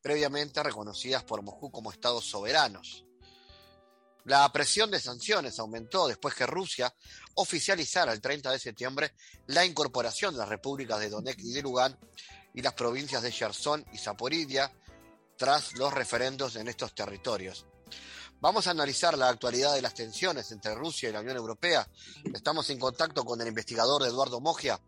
[0.00, 3.04] previamente reconocidas por Moscú como estados soberanos.
[4.24, 6.94] La presión de sanciones aumentó después que Rusia
[7.34, 9.14] oficializara el 30 de septiembre
[9.46, 11.98] la incorporación de las repúblicas de Donetsk y de Lugansk
[12.54, 14.72] y las provincias de Cherson y Zaporidia
[15.36, 17.66] tras los referendos en estos territorios.
[18.40, 21.86] Vamos a analizar la actualidad de las tensiones entre Rusia y la Unión Europea.
[22.32, 24.80] Estamos en contacto con el investigador Eduardo Mogia.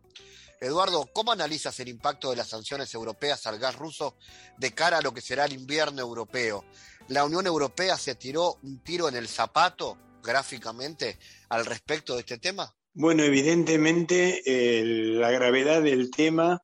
[0.62, 4.16] Eduardo, ¿cómo analizas el impacto de las sanciones europeas al gas ruso
[4.58, 6.64] de cara a lo que será el invierno europeo?
[7.08, 12.38] la Unión Europea se tiró un tiro en el zapato gráficamente al respecto de este
[12.38, 12.72] tema?
[12.94, 16.62] Bueno, evidentemente la gravedad del tema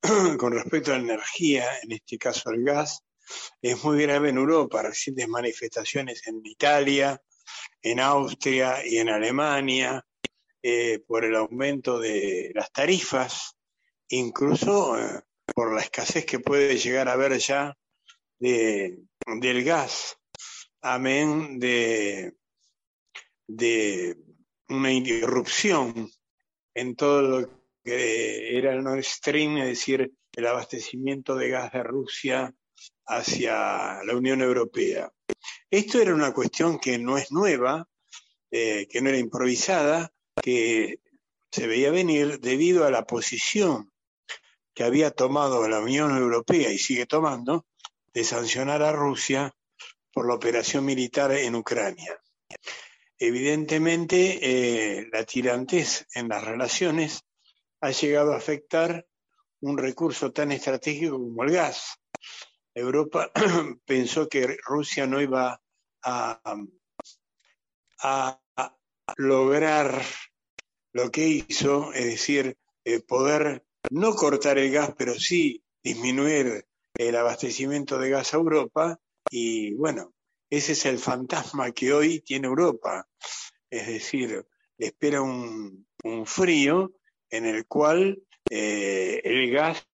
[0.38, 3.04] con respecto a la energía, en este caso el gas,
[3.60, 4.82] es muy grave en Europa.
[4.82, 7.20] Recientes manifestaciones en Italia,
[7.82, 10.04] en Austria y en Alemania
[10.66, 13.54] eh, por el aumento de las tarifas,
[14.08, 15.20] incluso eh,
[15.54, 17.76] por la escasez que puede llegar a haber ya
[18.38, 20.16] de, del gas,
[20.80, 22.32] amén de,
[23.46, 24.16] de
[24.70, 26.10] una irrupción
[26.72, 31.82] en todo lo que era el Nord Stream, es decir, el abastecimiento de gas de
[31.82, 32.54] Rusia
[33.04, 35.12] hacia la Unión Europea.
[35.70, 37.86] Esto era una cuestión que no es nueva,
[38.50, 41.00] eh, que no era improvisada, que
[41.50, 43.92] se veía venir debido a la posición
[44.74, 47.66] que había tomado la Unión Europea y sigue tomando
[48.12, 49.54] de sancionar a Rusia
[50.12, 52.20] por la operación militar en Ucrania.
[53.18, 57.22] Evidentemente, eh, la tirantez en las relaciones
[57.80, 59.06] ha llegado a afectar
[59.60, 61.98] un recurso tan estratégico como el gas.
[62.74, 63.30] Europa
[63.86, 65.60] pensó que Rusia no iba
[66.02, 66.40] a,
[69.16, 70.02] lograr
[70.92, 77.16] lo que hizo, es decir, eh, poder no cortar el gas, pero sí disminuir el
[77.16, 79.00] abastecimiento de gas a Europa.
[79.30, 80.14] Y bueno,
[80.50, 83.08] ese es el fantasma que hoy tiene Europa.
[83.70, 84.46] Es decir,
[84.78, 86.92] espera un, un frío
[87.30, 89.86] en el cual eh, el gas,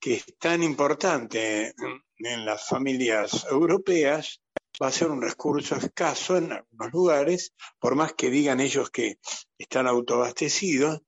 [0.00, 1.74] que es tan importante
[2.18, 4.40] en, las familias europeas,
[4.82, 9.18] va a ser un recurso escaso en algunos lugares, por más que digan ellos que
[9.58, 11.02] están autoabastecidos,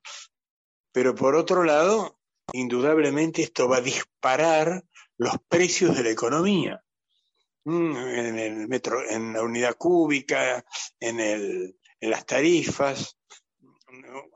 [0.92, 2.18] pero por otro lado,
[2.52, 4.84] indudablemente esto va a disparar
[5.18, 6.82] los precios de la economía.
[7.64, 10.64] Mm, en el metro, en la unidad cúbica,
[11.00, 13.18] en, el, en las tarifas.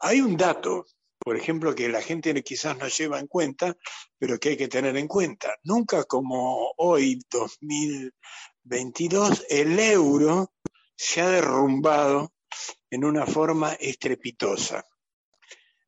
[0.01, 0.85] Hay un dato
[1.23, 3.77] por ejemplo, que la gente quizás no lleva en cuenta,
[4.19, 5.55] pero que hay que tener en cuenta.
[5.65, 7.21] Nunca como hoy,
[8.71, 10.53] 2022, el euro
[10.95, 12.33] se ha derrumbado
[12.89, 14.87] en una forma estrepitosa.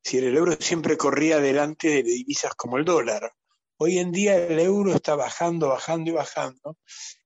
[0.03, 3.33] Si el euro siempre corría delante de divisas como el dólar.
[3.77, 6.77] Hoy en día el euro está bajando, bajando y bajando,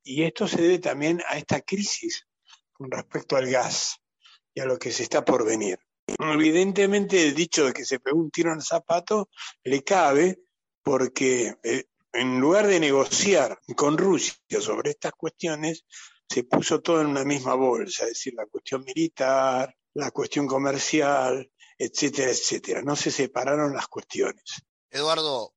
[0.03, 2.27] y esto se debe también a esta crisis
[2.71, 3.97] con respecto al gas
[4.53, 5.79] y a lo que se está por venir.
[6.19, 9.29] Evidentemente el dicho de que se pegó un tiro en el zapato
[9.63, 10.39] le cabe
[10.83, 15.85] porque eh, en lugar de negociar con Rusia sobre estas cuestiones,
[16.29, 21.51] se puso todo en una misma bolsa, es decir, la cuestión militar, la cuestión comercial,
[21.77, 22.81] etcétera, etcétera.
[22.81, 24.43] No se separaron las cuestiones.
[24.89, 25.53] Eduardo,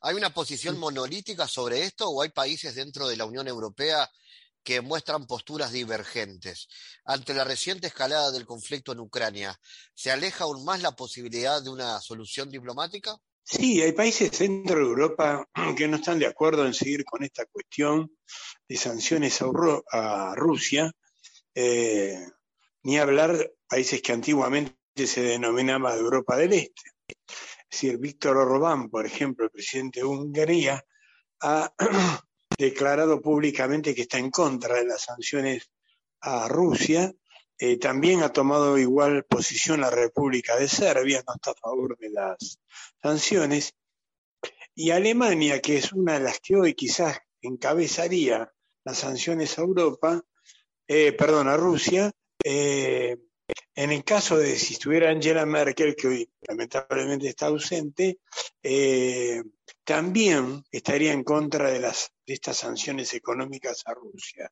[0.00, 4.08] ¿hay una posición monolítica sobre esto o hay países dentro de la Unión Europea
[4.62, 6.68] que muestran posturas divergentes.
[7.04, 9.58] Ante la reciente escalada del conflicto en Ucrania,
[9.94, 13.16] ¿se aleja aún más la posibilidad de una solución diplomática?
[13.44, 17.44] Sí, hay países dentro de Europa que no están de acuerdo en seguir con esta
[17.46, 18.10] cuestión
[18.68, 19.40] de sanciones
[19.92, 20.90] a, Rusia,
[21.54, 22.18] eh,
[22.84, 24.76] ni hablar países que antiguamente
[25.06, 26.92] se denominaba de Europa del Este.
[27.08, 30.84] Es decir, Víctor Orbán, por ejemplo, el presidente de Hungría,
[31.40, 31.72] ha
[32.58, 35.70] declarado públicamente que está en contra de las sanciones
[36.20, 37.12] a Rusia.
[37.64, 42.10] Eh, también ha tomado igual posición la República de Serbia, no está a favor de
[42.10, 42.58] las
[43.00, 43.76] sanciones.
[44.74, 50.20] Y Alemania, que es una de las que hoy quizás encabezaría las sanciones a Europa,
[50.88, 52.10] eh, perdón, a Rusia,
[52.42, 53.18] eh,
[53.76, 58.18] en el caso de si estuviera Angela Merkel, que hoy lamentablemente está ausente,
[59.84, 64.50] también estaría en contra de, las, de estas sanciones económicas a Rusia.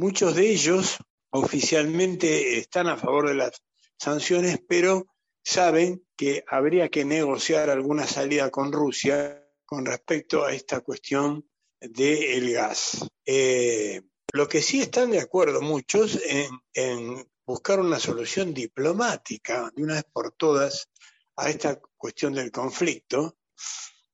[0.00, 0.96] Muchos de ellos
[1.30, 3.62] oficialmente están a favor de las
[3.98, 5.06] sanciones, pero
[5.44, 11.46] saben que habría que negociar alguna salida con Rusia con respecto a esta cuestión
[11.78, 13.06] del gas.
[13.26, 14.00] Eh,
[14.32, 20.04] lo que sí están de acuerdo muchos en, buscar una solución diplomática de una vez
[20.10, 20.88] por todas
[21.36, 23.36] a esta cuestión del conflicto,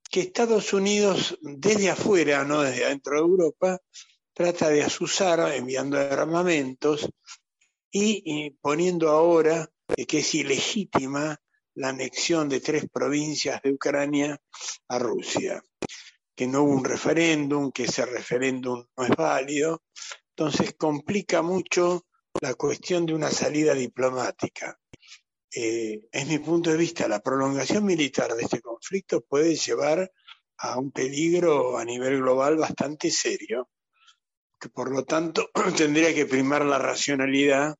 [0.09, 3.81] que Estados Unidos desde afuera, no desde adentro de Europa,
[4.37, 7.09] trata de asusar enviando armamentos
[7.91, 9.67] y, poniendo ahora
[10.07, 11.41] que es ilegítima
[11.73, 14.39] la anexión de tres provincias de Ucrania
[14.89, 15.63] a Rusia
[16.35, 19.81] que no hubo un referéndum, que ese referéndum no es válido.
[20.35, 22.05] Entonces complica mucho
[22.39, 24.79] la cuestión de una salida diplomática.
[25.51, 30.11] Eh, es mi punto de vista, la prolongación militar de este conflicto puede llevar
[30.57, 33.67] a un peligro a nivel global bastante serio,
[34.59, 37.75] que por lo tanto tendría que primar la racionalidad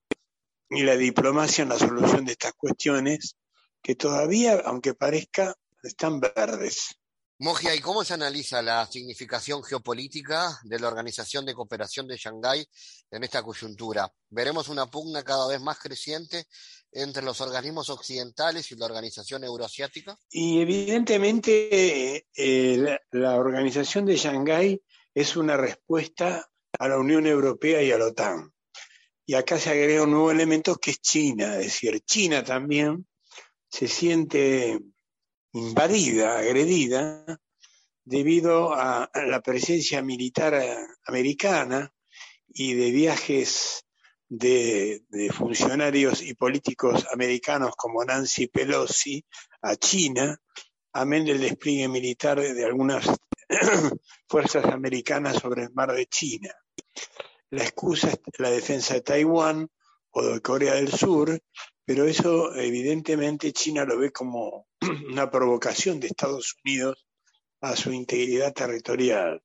[0.70, 3.38] y la diplomacia en la solución de estas cuestiones
[3.82, 6.98] que todavía, aunque parezca, están verdes.
[7.40, 12.66] Mogia, ¿y cómo se analiza la significación geopolítica de la Organización de Cooperación de Shanghái
[13.12, 14.12] en esta coyuntura?
[14.30, 16.48] ¿Veremos una pugna cada vez más creciente
[16.92, 20.18] entre los organismos occidentales y la Organización Euroasiática?
[20.32, 24.82] Y evidentemente eh, la, la, Organización de Shanghái
[25.14, 26.50] es una respuesta
[26.80, 28.52] a la Unión Europea y a la OTAN.
[29.26, 33.06] Y acá se agrega un nuevo elemento que es China, es decir, China también
[33.70, 34.80] se siente
[35.52, 37.40] invadida, agredida,
[38.06, 40.64] debido a la presencia militar
[41.06, 41.92] americana
[42.48, 43.86] y de viajes
[44.30, 45.04] de,
[45.34, 49.26] funcionarios y políticos americanos como Nancy Pelosi
[49.62, 50.38] a China,
[50.94, 53.08] amén del despliegue militar de algunas
[54.28, 56.54] fuerzas americanas sobre el mar de China.
[57.50, 59.70] La excusa es la defensa de Taiwán
[60.12, 61.40] o de Corea del Sur,
[61.86, 64.68] pero eso evidentemente China lo ve como
[65.10, 67.08] una provocación de Estados Unidos
[67.62, 69.42] a su integridad territorial.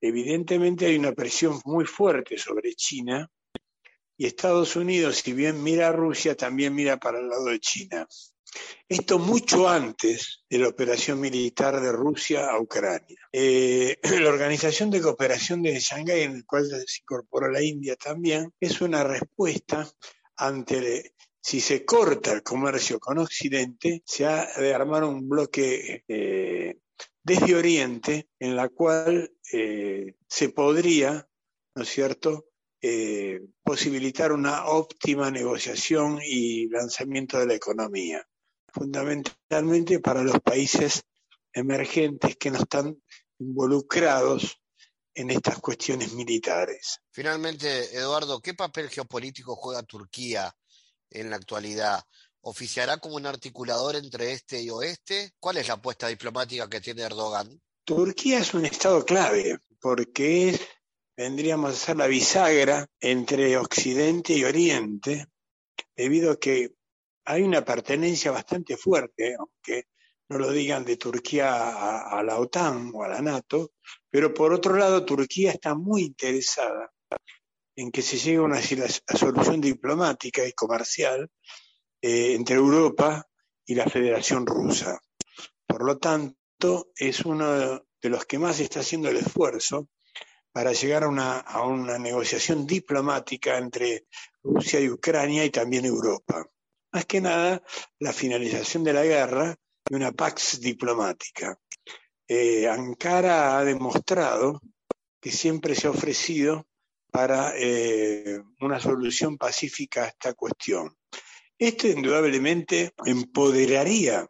[0.00, 3.30] Evidentemente hay una presión muy fuerte sobre China
[4.16, 8.06] y Estados Unidos, si bien mira a Rusia, también mira para el lado de China.
[8.88, 13.18] Esto mucho antes de la operación militar de Rusia a Ucrania.
[13.30, 18.52] Eh, la Organización de Cooperación de Shanghái, en la cual se incorporó la India también,
[18.58, 19.86] es una respuesta
[20.36, 26.78] ante si se corta el comercio con Occidente, se ha de armar un bloque eh,
[27.22, 31.28] desde Oriente en la cual eh, se podría,
[31.74, 32.46] ¿no es cierto?,
[33.64, 38.24] posibilitar una óptima negociación y lanzamiento de la economía,
[38.72, 41.02] fundamentalmente para los países
[41.52, 43.02] emergentes que no están
[43.38, 44.58] involucrados
[45.14, 47.00] en estas cuestiones militares.
[47.10, 50.54] Finalmente, Eduardo, ¿qué papel geopolítico juega Turquía
[51.10, 52.00] en la actualidad?
[52.42, 55.32] ¿Oficiará como un articulador entre este y oeste?
[55.40, 57.60] ¿Cuál es la apuesta diplomática que tiene Erdogan?
[57.84, 60.60] Turquía es un estado clave porque es,
[61.16, 65.26] vendríamos a ser la bisagra entre Occidente y Oriente,
[65.96, 66.77] debido a que
[67.28, 69.88] hay una pertenencia bastante fuerte, aunque
[70.30, 73.72] no lo digan de Turquía a, la OTAN o a la NATO,
[74.10, 76.90] pero por otro lado Turquía está muy interesada
[77.76, 81.30] en que se llegue a una solución diplomática y comercial
[82.00, 83.26] eh, entre Europa
[83.66, 84.98] y la Federación Rusa.
[85.66, 89.90] Por lo tanto, es uno de los que más está haciendo el esfuerzo
[90.50, 94.06] para llegar a una negociación diplomática entre
[94.42, 96.48] Rusia y Ucrania y también Europa.
[96.98, 97.62] Más que nada,
[98.00, 99.56] la finalización de la guerra
[99.88, 101.56] y una pax diplomática.
[102.26, 104.60] Eh, Ankara ha demostrado
[105.20, 106.66] que siempre se ha ofrecido
[107.12, 110.96] para eh, una solución pacífica a esta cuestión.
[111.56, 114.28] Esto indudablemente empoderaría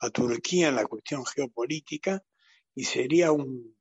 [0.00, 2.22] a Turquía en la cuestión geopolítica
[2.74, 3.74] y sería un,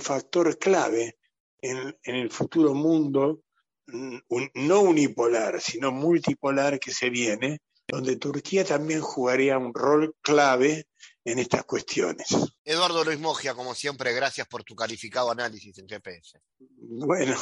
[0.00, 1.16] factor clave
[1.62, 3.43] en, el futuro mundo,
[3.86, 10.86] no unipolar, sino multipolar que se viene, donde Turquía también jugaría un rol clave
[11.24, 12.28] en estas cuestiones.
[12.64, 16.40] Eduardo Luis Mogia, como siempre, gracias por tu calificado análisis en GPS.
[16.58, 17.36] Bueno,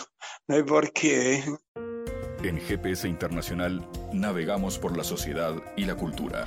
[0.49, 1.34] no hay por qué.
[1.34, 1.45] ¿eh?
[2.43, 6.47] En GPS Internacional navegamos por la sociedad y la cultura.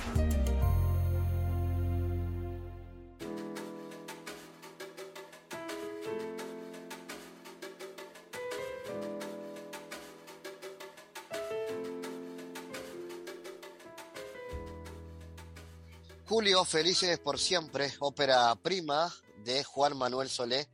[16.28, 19.14] Julio, Felices por Siempre, ópera prima
[19.44, 20.68] de Juan Manuel Solé,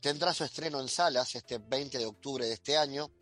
[0.00, 3.12] tendrá su estreno en salas este 20 de octubre de este año.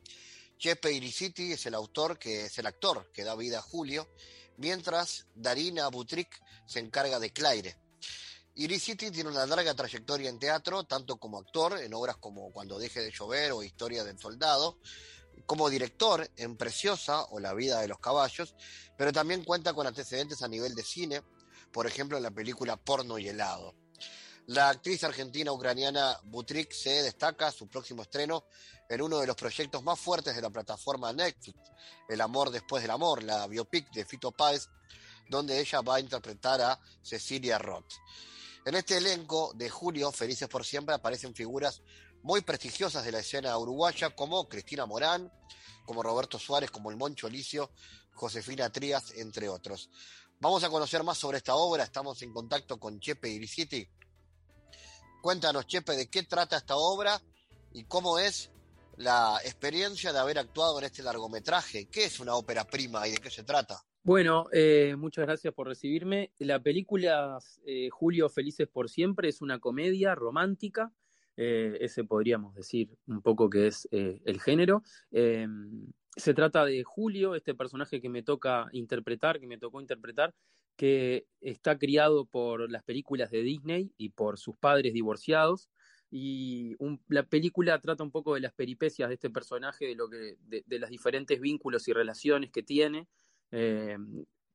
[0.57, 4.09] Chepe Iriciti es el autor, que es el actor que da vida a Julio,
[4.57, 7.76] mientras Darina Butric se encarga de Claire.
[8.55, 13.03] Iriciti tiene una larga trayectoria en teatro, tanto como actor, en obras como Cuando deje
[13.03, 14.78] de llover o Historia del soldado,
[15.45, 18.55] como director en Preciosa o La vida de los caballos,
[18.97, 21.22] pero también cuenta con antecedentes a nivel de cine,
[21.75, 23.75] por ejemplo en la película Porno y helado.
[24.47, 28.45] La actriz argentina-ucraniana Butrik se destaca su próximo estreno
[28.89, 31.59] en uno de los proyectos más fuertes de la plataforma Netflix,
[32.09, 34.68] El amor después del amor, la biopic de Fito Páez,
[35.29, 37.93] donde ella va a interpretar a Cecilia Roth.
[38.64, 41.83] En este elenco de Julio, Felices por Siempre, aparecen figuras
[42.22, 45.33] muy prestigiosas de la escena uruguaya como Cristina Morán,
[45.85, 47.72] como Roberto Suárez, como el Moncho Licio,
[48.12, 49.91] Josefina Trías, entre otros.
[50.41, 51.85] Vamos a conocer más sobre esta obra.
[51.85, 53.87] Estamos en contacto con Chepe Irisiti.
[55.22, 57.20] Cuéntanos, Chepe, de qué trata esta obra
[57.72, 58.51] y cómo es
[58.97, 61.87] la experiencia de haber actuado en este largometraje.
[61.87, 63.82] ¿Qué es una ópera prima y de qué se trata?
[64.03, 66.30] Bueno, eh, muchas gracias por recibirme.
[66.39, 70.93] La película eh, Julio Felices por Siempre es una comedia romántica,
[71.39, 74.82] eh, ese podríamos decir un poco que es el género.
[76.17, 80.35] Se trata de Julio, este personaje que me toca interpretar, que me tocó interpretar,
[80.77, 85.69] que está criado por las películas de Disney y por sus padres divorciados
[86.17, 86.77] y
[87.09, 90.79] la película trata un poco de las peripecias de este personaje, de lo que, de,
[90.79, 93.09] los diferentes vínculos y relaciones que tiene,
[93.51, 93.97] eh,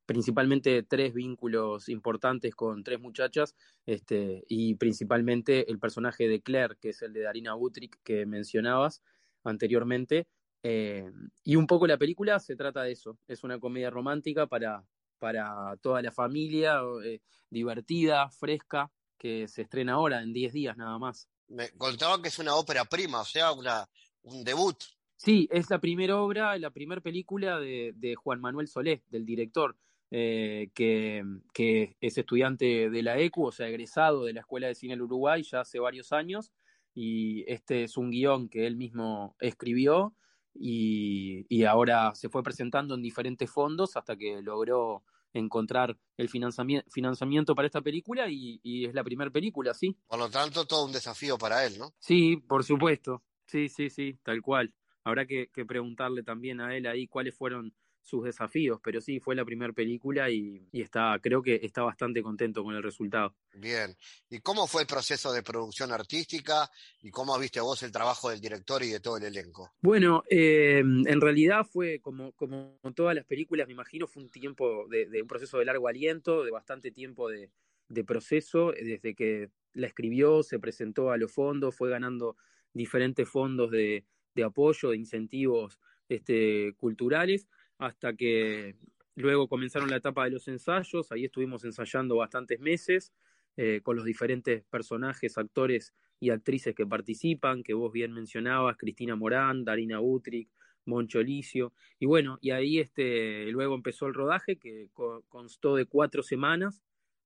[0.05, 6.91] principalmente tres vínculos importantes con tres muchachas, este, y principalmente el personaje de Claire, que
[6.91, 9.03] es el de Darina Butrick que mencionabas
[9.43, 10.27] anteriormente.
[10.63, 11.09] Eh,
[11.43, 14.83] y un poco la película se trata de eso, es una comedia romántica para,
[15.17, 20.97] para toda la familia, eh, divertida, fresca, que se estrena ahora en 10 días nada
[20.97, 21.29] más.
[21.47, 23.87] Me contaba que es una ópera prima, o sea, una,
[24.23, 24.77] un debut.
[25.15, 29.75] Sí, es la primera obra, la primera película de, Juan Manuel Solé, del director,
[30.11, 34.93] eh, que, es estudiante de la ECU, o sea, egresado de la Escuela de Cine
[34.93, 36.53] del Uruguay ya hace varios años,
[36.93, 40.15] y este es un guion que él mismo escribió
[40.53, 47.53] y, ahora se fue presentando en diferentes fondos hasta que logró encontrar el financiamiento, financiamiento
[47.53, 49.95] para esta película y, y es la primera película, sí.
[50.07, 51.93] Por lo tanto, todo un desafío para él, ¿no?
[51.99, 53.23] Sí, por supuesto.
[53.45, 54.73] Sí, sí, sí, tal cual
[55.03, 59.45] habrá que, preguntarle también a él ahí cuáles fueron sus desafíos, pero sí, fue la
[59.45, 63.35] primera película y, está, creo que está bastante contento con el resultado.
[63.53, 63.95] Bien,
[64.29, 66.69] ¿y cómo fue el proceso de producción artística
[67.01, 69.71] y cómo viste vos el trabajo del director y de todo el elenco?
[69.81, 74.87] Bueno, eh, en realidad fue como, como todas las películas, me imagino, fue un tiempo
[74.89, 77.51] de, un proceso de largo aliento, de bastante tiempo de,
[77.87, 82.37] de proceso, desde que la escribió, se presentó a los fondos, fue ganando
[82.73, 87.47] diferentes fondos de de apoyo, de incentivos este, culturales,
[87.79, 88.75] hasta que
[89.15, 93.13] luego comenzaron la etapa de los ensayos, ahí estuvimos ensayando bastantes meses
[93.57, 99.15] eh, con los diferentes personajes, actores y actrices que participan, que vos bien mencionabas, Cristina
[99.15, 100.49] Morán, Darina Utric,
[100.85, 104.89] Moncho Licio, y bueno, y ahí este, luego empezó el rodaje que
[105.27, 106.81] constó de cuatro semanas,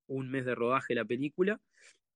[0.08, 1.62] un mes de rodaje la película,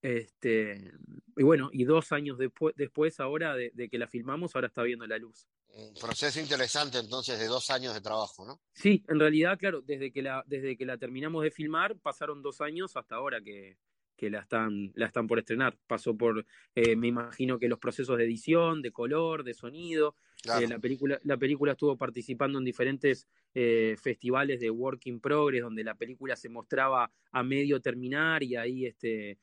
[0.01, 0.91] este,
[1.35, 5.05] y bueno, y dos años después, después ahora de, que la filmamos, ahora está viendo
[5.07, 5.47] la luz.
[5.73, 8.59] Un proceso interesante entonces de dos años de trabajo, ¿no?
[8.73, 12.61] Sí, en realidad, claro, desde que la, desde que la terminamos de filmar pasaron dos
[12.61, 13.77] años hasta ahora que,
[14.15, 15.77] que la están, la están por estrenar.
[15.87, 16.45] Pasó por,
[16.75, 20.15] eh, me imagino que los procesos de edición, de color, de sonido.
[20.43, 25.63] Eh, la, película, la película estuvo participando en diferentes eh, festivales de Work in Progress,
[25.63, 29.39] donde la película se mostraba a medio terminar y ahí este,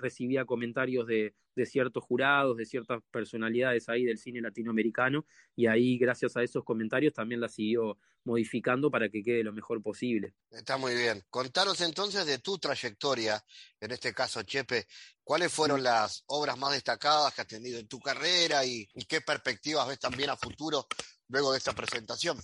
[0.00, 1.34] recibía comentarios de,
[1.64, 5.24] ciertos jurados, de ciertas personalidades ahí del cine latinoamericano,
[5.54, 9.82] y ahí, gracias a esos comentarios, también la siguió modificando para que quede lo mejor
[9.82, 10.34] posible.
[10.50, 11.22] Está muy bien.
[11.30, 13.42] Contaros entonces de tu trayectoria,
[13.80, 14.86] en este caso, Chepe,
[15.26, 19.88] ¿cuáles fueron las obras más destacadas que has tenido en tu carrera y, qué perspectivas
[19.88, 20.86] ves también a futuro
[21.28, 22.38] luego de esta presentación?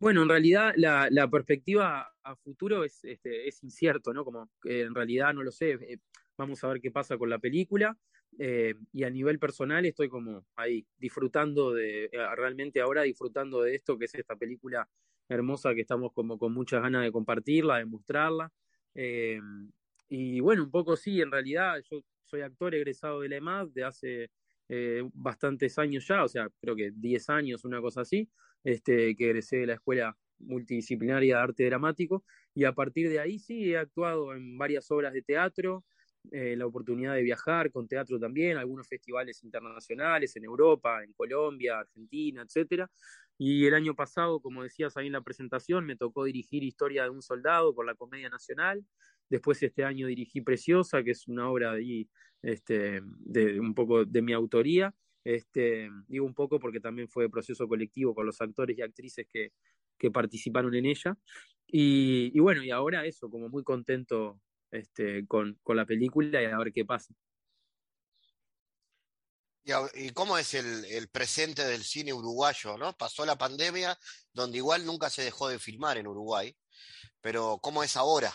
[0.00, 4.24] Bueno, en realidad la, perspectiva a futuro es, este, es incierto, ¿no?
[4.24, 5.72] Como en realidad no lo sé.
[5.72, 5.98] Eh,
[6.38, 7.98] vamos a ver qué pasa con la película.
[8.38, 13.74] Eh, y a nivel personal estoy como ahí, disfrutando de, eh, realmente ahora disfrutando de
[13.74, 14.88] esto que es esta película
[15.28, 18.50] hermosa que estamos como con muchas ganas de compartirla, de mostrarla.
[20.14, 22.02] Y bueno, un poco sí, en realidad yo
[22.32, 24.30] soy actor egresado de la EMAD de hace
[25.12, 28.30] bastantes años ya, o sea, creo que 10 años, una cosa así,
[28.64, 32.24] este, que egresé de la Escuela Multidisciplinaria de Arte Dramático,
[32.54, 35.84] y a partir de ahí sí he actuado en varias obras de teatro,
[36.30, 41.80] eh, la oportunidad de viajar con teatro también, algunos festivales internacionales en Europa, en Colombia,
[41.80, 42.90] Argentina, etcétera.
[43.36, 47.10] Y el año pasado, como decías ahí en la presentación, me tocó dirigir Historia de
[47.10, 48.86] un Soldado por la Comedia Nacional.
[49.32, 52.06] Después este año dirigí Preciosa, que es una obra de,
[52.42, 54.94] este, de un poco de mi autoría.
[55.24, 59.52] Este, digo un poco porque también fue proceso colectivo con los actores y actrices que,
[59.96, 61.16] que participaron en ella.
[61.66, 64.38] Y, y, bueno, y ahora eso, como muy contento
[64.70, 67.14] este, con, la película y a ver qué pasa.
[69.94, 72.76] ¿Y, cómo es el, presente del cine uruguayo?
[72.76, 72.94] ¿no?
[72.98, 73.98] Pasó la pandemia,
[74.34, 76.54] donde igual nunca se dejó de filmar en Uruguay,
[77.22, 78.30] pero ¿cómo es ahora?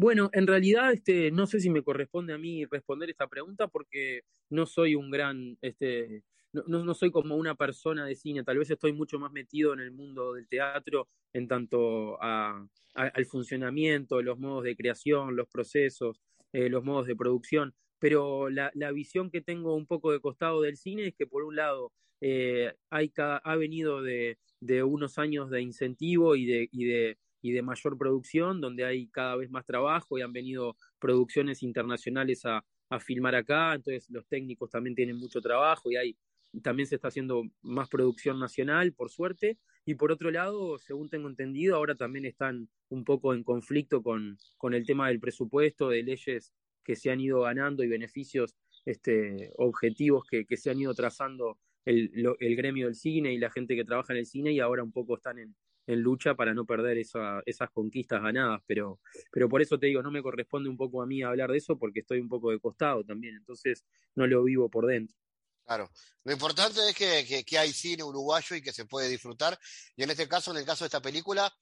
[0.00, 4.22] Bueno, en realidad este, no sé si me corresponde a mí responder esta pregunta porque
[4.48, 6.24] no soy un gran este,
[6.54, 9.90] no, soy como una persona de cine, tal vez estoy mucho más metido en el
[9.90, 16.82] mundo del teatro en tanto a, al funcionamiento, los modos de creación, los procesos, los
[16.82, 17.74] modos de producción.
[17.98, 21.56] Pero la, visión que tengo un poco de costado del cine es que por un
[21.56, 21.92] lado
[22.22, 24.38] hay, ha venido de,
[24.82, 29.64] unos años de incentivo y de y de mayor producción, donde hay cada vez más
[29.64, 35.16] trabajo y han venido producciones internacionales a, a filmar acá, entonces los técnicos también tienen
[35.16, 36.16] mucho trabajo y hay
[36.62, 41.28] también se está haciendo más producción nacional, por suerte, y por otro lado, según tengo
[41.28, 46.02] entendido, ahora también están un poco en conflicto con, con el tema del presupuesto, de
[46.02, 46.52] leyes
[46.84, 51.58] que se han ido ganando y beneficios este, objetivos que, que se han ido trazando
[51.84, 52.10] el,
[52.40, 54.92] el, gremio del cine y la gente que trabaja en el cine y ahora un
[54.92, 55.54] poco están en,
[55.86, 59.00] en lucha para no perder esa, esas conquistas ganadas, pero,
[59.32, 61.78] pero por eso te digo, no me corresponde un poco a mí hablar de eso
[61.78, 65.16] porque estoy un poco de costado también, entonces no lo vivo por dentro.
[65.64, 65.90] Claro,
[66.24, 69.58] lo importante es que, que, hay cine uruguayo y que se puede disfrutar,
[69.96, 71.52] y en este caso, en el caso de esta película,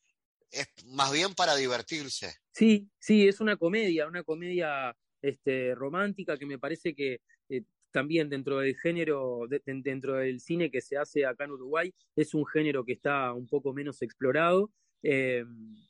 [0.50, 2.36] es más bien para divertirse.
[2.52, 8.28] Sí, sí, es una comedia, una comedia este, romántica que me parece que eh, también
[8.28, 12.84] dentro del género, dentro del cine que se hace acá en Uruguay, es un género
[12.84, 14.70] que está un poco menos explorado.
[15.02, 15.44] Eh,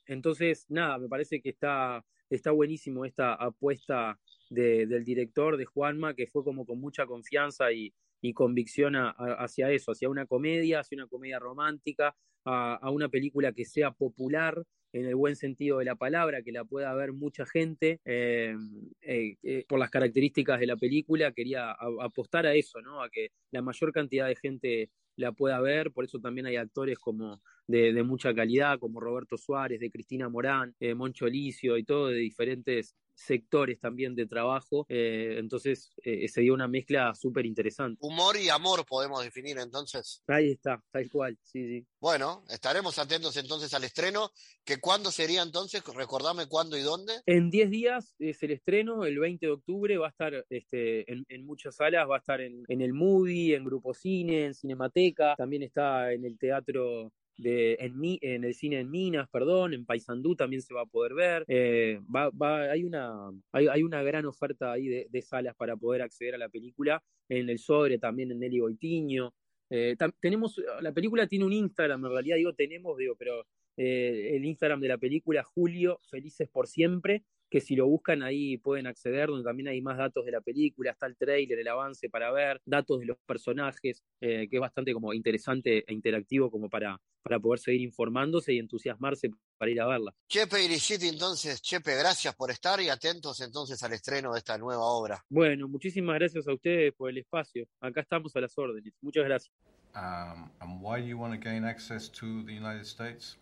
[0.05, 4.19] entonces, nada, me parece que está, está buenísimo esta apuesta
[4.49, 7.93] del director, de Juanma, que fue como con mucha confianza y,
[8.33, 13.91] convicción hacia eso, hacia una comedia, hacia una comedia romántica, a, una película que sea
[13.91, 14.61] popular,
[14.93, 17.99] en el buen sentido de la palabra, que la pueda ver mucha gente.
[18.05, 18.55] Eh,
[19.01, 21.71] eh, eh, por las características de la película, quería
[22.01, 23.01] apostar a eso, ¿no?
[23.01, 26.97] A que la mayor cantidad de gente la pueda ver, por eso también hay actores
[26.97, 32.15] como de, mucha calidad, como Roberto Suárez, de Cristina Morán, Moncho Licio y todo de
[32.15, 37.97] diferentes sectores también de trabajo, eh, entonces eh, se dio una mezcla súper interesante.
[38.01, 40.23] Humor y amor podemos definir entonces.
[40.27, 41.87] Ahí está, tal cual, sí, sí.
[41.99, 44.31] Bueno, estaremos atentos entonces al estreno,
[44.63, 47.13] que cuándo sería entonces, recordame cuándo y dónde.
[47.25, 51.45] En 10 días es el estreno, el 20 de octubre va a estar este, en,
[51.45, 55.63] muchas salas, va a estar en, en el Movie, en Grupo Cine, en Cinemateca, también
[55.63, 57.11] está en el Teatro
[57.43, 61.45] en, en el cine en Minas, perdón, en Paysandú también se va a poder ver.
[61.47, 66.01] Eh, va, va, hay, una, hay, hay, una gran oferta ahí de, salas para poder
[66.01, 67.03] acceder a la película.
[67.27, 69.33] En el Sobre también en Nelly Goitiño.
[69.69, 73.45] Eh, tenemos, la película tiene un Instagram, en realidad digo tenemos, digo, pero
[73.77, 78.57] eh, el Instagram de la película, Julio, Felices por Siempre, que si lo buscan ahí
[78.57, 82.09] pueden acceder, donde también hay más datos de la película, está el trailer, el avance
[82.09, 86.69] para ver, datos de los personajes, eh, que es bastante como interesante e interactivo como
[86.69, 90.13] para, para poder seguir informándose y entusiasmarse para ir a verla.
[90.27, 94.83] Chepe Iriciti, entonces, Chepe, gracias por estar y atentos entonces al estreno de esta nueva
[94.83, 95.23] obra.
[95.29, 97.65] Bueno, muchísimas gracias a ustedes por el espacio.
[97.81, 98.93] Acá estamos a las órdenes.
[99.01, 99.53] Muchas gracias.
[99.95, 103.37] Um, and why do you want to gain access to the United States?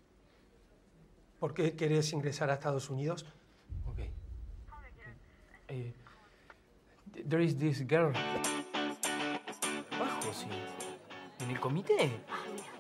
[1.40, 3.26] ¿Por qué querés ingresar a Estados Unidos?
[5.70, 5.94] Eh,
[7.28, 8.14] there is this girl.
[9.92, 10.48] Bajo, sí.
[11.40, 12.12] ¿En el comité?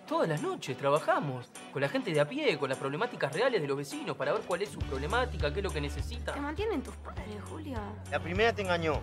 [0.07, 3.67] Todas las noches trabajamos con la gente de a pie, con las problemáticas reales de
[3.67, 6.33] los vecinos para ver cuál es su problemática, qué es lo que necesita.
[6.33, 7.81] Te mantienen tus padres, Julia.
[8.09, 9.01] La primera te engañó.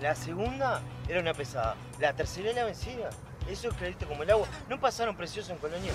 [0.00, 1.76] La segunda era una pesada.
[1.98, 3.10] La tercera era vencida.
[3.50, 4.46] Eso es clarito como el agua.
[4.68, 5.92] ¿No pasaron precioso en Colonia?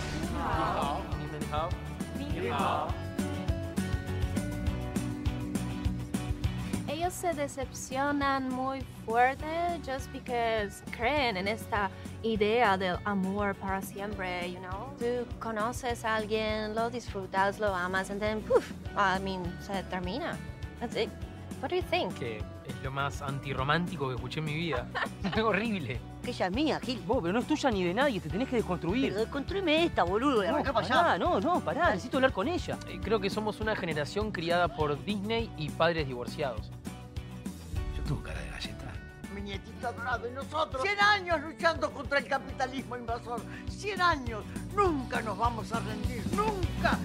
[7.05, 9.45] Ellos se decepcionan muy fuerte
[9.85, 11.91] just because creen en esta
[12.23, 14.89] idea del amor para siempre, you know.
[14.97, 20.35] Tú conoces a alguien, lo disfrutas, lo amas, and then, poof, I mean, se termina.
[20.79, 21.09] That's it.
[21.61, 22.13] What do you think?
[22.15, 24.87] Que es lo más antirromántico que escuché en mi vida.
[25.23, 25.99] es horrible.
[26.23, 26.99] Que ella es mía, Gil.
[27.05, 29.09] Vos, pero no es tuya ni de nadie, te tenés que desconstruir.
[29.09, 31.17] Pero desconstruime esta, boludo, no, para allá.
[31.19, 32.77] No, no, pará, necesito hablar con ella.
[32.87, 36.71] Eh, creo que somos una generación criada por Disney y padres divorciados.
[38.07, 38.93] Tu cara de galleta.
[39.33, 43.41] Mi nietito adorado y nosotros, 100 años luchando contra el capitalismo invasor.
[43.67, 44.45] 100 años.
[44.75, 46.23] Nunca nos vamos a rendir.
[46.35, 46.99] Nunca.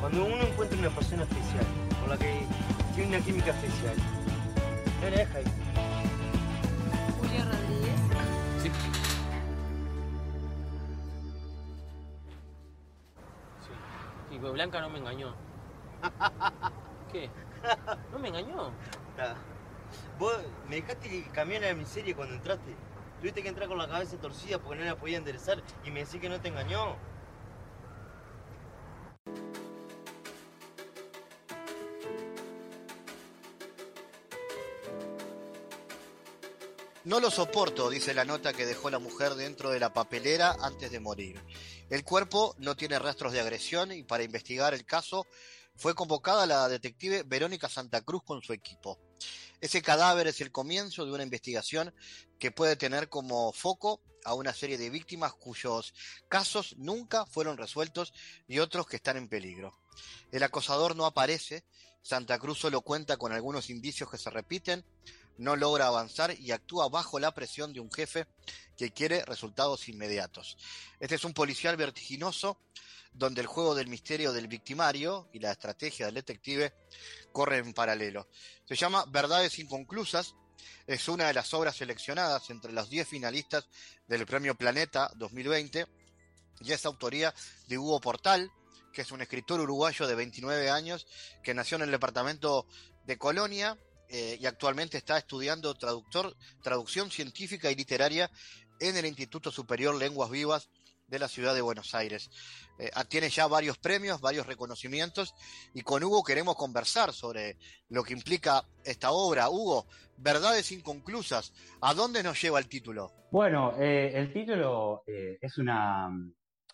[0.00, 1.64] Cuando uno encuentra una persona especial,
[2.00, 2.44] con la que
[2.94, 3.94] tiene una química especial,
[5.00, 5.44] no la deja ahí.
[7.20, 8.00] Julia Rodríguez.
[8.62, 8.70] Sí.
[13.60, 14.34] Sí.
[14.34, 15.34] Y pues Blanca no me engañó.
[17.12, 17.30] ¿Qué?
[18.10, 18.72] ¿No me engañó?
[20.20, 20.36] Vos
[20.68, 22.76] me dejaste que cambiara la miseria cuando entraste.
[23.20, 26.20] Tuviste que entrar con la cabeza torcida porque no la podía enderezar y me decís
[26.20, 26.94] que no te engañó.
[37.04, 40.90] No lo soporto, dice la nota que dejó la mujer dentro de la papelera antes
[40.90, 41.42] de morir.
[41.88, 45.26] El cuerpo no tiene rastros de agresión y para investigar el caso
[45.76, 48.98] fue convocada la detective Verónica Santa Cruz con su equipo.
[49.60, 51.94] Ese cadáver es el comienzo de una investigación
[52.38, 55.94] que puede tener como foco a una serie de víctimas cuyos
[56.28, 58.12] casos nunca fueron resueltos
[58.48, 59.78] y otros que están en peligro.
[60.32, 61.64] El acosador no aparece,
[62.02, 64.84] Santa Cruz solo cuenta con algunos indicios que se repiten,
[65.38, 68.26] no logra avanzar y actúa bajo la presión de un jefe
[68.76, 70.56] que quiere resultados inmediatos.
[70.98, 72.58] Este es un policial vertiginoso
[73.12, 76.72] donde el juego del misterio del victimario y la estrategia del detective
[77.32, 78.28] corren en paralelo.
[78.66, 80.34] Se llama Verdades Inconclusas,
[80.86, 83.68] es una de las obras seleccionadas entre los 10 finalistas
[84.06, 85.86] del Premio Planeta 2020
[86.60, 87.34] y es autoría
[87.68, 88.50] de Hugo Portal,
[88.92, 91.06] que es un escritor uruguayo de 29 años
[91.42, 92.66] que nació en el departamento
[93.06, 93.78] de Colonia
[94.12, 98.28] eh, y actualmente está estudiando traductor, traducción científica y literaria
[98.80, 100.68] en el Instituto Superior Lenguas Vivas
[101.06, 102.28] de la ciudad de Buenos Aires.
[102.78, 105.34] Eh, tiene ya varios premios, varios reconocimientos
[105.74, 107.56] y con Hugo queremos conversar sobre
[107.88, 109.48] lo que implica esta obra.
[109.48, 109.86] Hugo,
[110.16, 113.12] Verdades Inconclusas, ¿a dónde nos lleva el título?
[113.30, 116.10] Bueno, eh, el título es una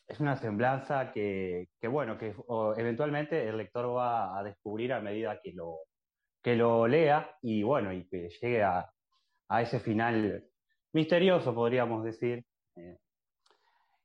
[0.08, 2.34] es una semblanza que, bueno, que
[2.76, 5.80] eventualmente el lector va a descubrir a medida que lo,
[6.46, 8.88] que lo lea y bueno, y que llegue a,
[9.48, 10.44] a ese final
[10.92, 12.46] misterioso, podríamos decir,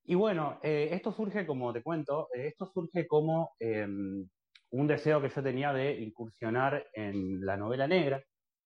[0.06, 4.28] y bueno, eh, esto surge, como te cuento, eh, esto surge como em,
[4.72, 8.24] un deseo que yo tenía de incursionar en la novela negra.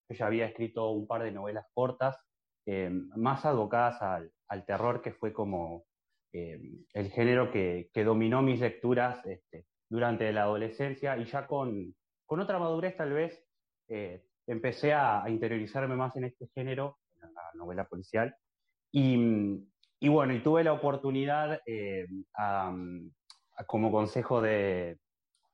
[0.07, 2.17] Yo ya había escrito un par de novelas cortas,
[2.65, 4.01] em, más abocadas
[4.47, 5.83] al, terror, que fue como
[6.31, 11.93] em, el género que, dominó mis lecturas este, durante la adolescencia y ya con,
[12.25, 13.44] con otra madurez tal vez
[13.87, 18.35] eh, empecé a, interiorizarme más en este género, en la novela policial.
[18.91, 19.65] Y,
[19.99, 22.05] y bueno, tuve la oportunidad, eh,
[23.65, 24.99] como consejo de,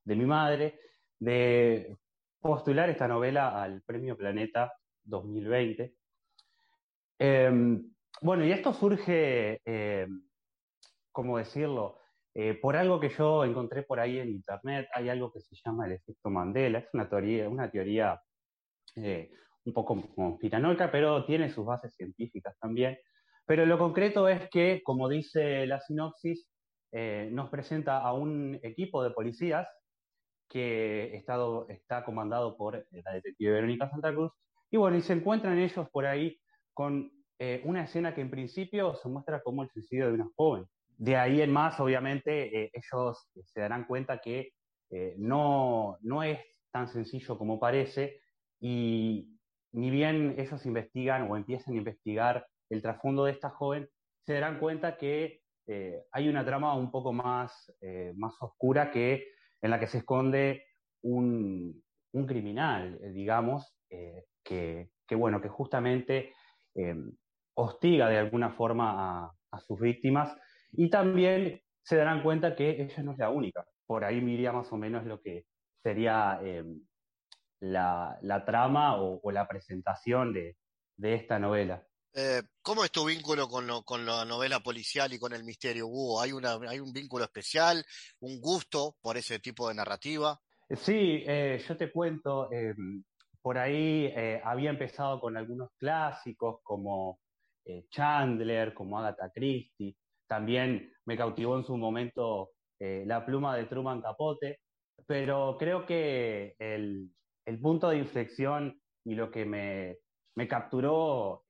[0.06, 0.80] mi madre,
[1.20, 1.96] de
[2.40, 4.74] postular esta novela al Premio Planeta
[5.04, 5.96] 2020.
[7.20, 10.24] Em, bueno, y esto surge, em,
[11.12, 12.01] ¿cómo decirlo?
[12.34, 15.86] Eh, por algo que yo encontré por ahí en internet, hay algo que se llama
[15.86, 18.22] el efecto Mandela, es una teoría, una teoría
[18.96, 19.32] eh,
[19.66, 22.98] un poco conspiranoica, pero tiene sus bases científicas también,
[23.46, 26.50] pero lo concreto es que, como dice la sinopsis,
[26.94, 29.68] eh, nos presenta a un equipo de policías
[30.48, 34.32] que está comandado por la detective Verónica Santa Cruz,
[34.70, 36.40] y bueno, y se encuentran ellos por ahí
[36.74, 37.12] con
[37.64, 40.68] una escena que en principio se muestra como el suicidio de una joven.
[41.02, 44.54] De ahí en más, obviamente, ellos se darán cuenta que
[45.18, 46.40] no, no es
[46.72, 48.22] tan sencillo como parece,
[48.60, 49.40] y
[49.74, 53.90] ni bien ellos investigan o empiezan a investigar el trasfondo de esta joven,
[54.26, 59.28] se darán cuenta que eh, hay una trama un poco más, eh, más oscura que
[59.62, 60.66] en la que se esconde
[61.02, 61.84] un,
[62.28, 63.76] criminal, eh, digamos,
[64.44, 66.34] que, bueno, que justamente
[67.56, 70.34] hostiga de alguna forma a, sus víctimas
[70.72, 73.66] y también se darán cuenta que ella no es la única.
[73.86, 75.46] Por ahí miría más o menos lo que
[75.84, 76.40] sería
[77.60, 80.56] la, trama o, la presentación de
[81.14, 81.86] esta novela.
[82.14, 85.88] Eh, ¿Cómo es tu vínculo con, con la novela policial y con el misterio?
[85.88, 86.22] Hugo?
[86.22, 87.86] ¿Hay, una, ¿Hay un vínculo especial,
[88.20, 90.38] un gusto por ese tipo de narrativa?
[90.70, 92.76] Sí, eh, yo te cuento, eh,
[93.42, 94.14] por ahí
[94.44, 97.20] había empezado con algunos clásicos como
[97.90, 99.96] Chandler, como Agatha Christie,
[100.32, 104.62] también me cautivó en su momento La pluma de Truman Capote,
[105.06, 107.12] pero creo que el,
[107.62, 111.44] punto de inflexión y lo que me, capturó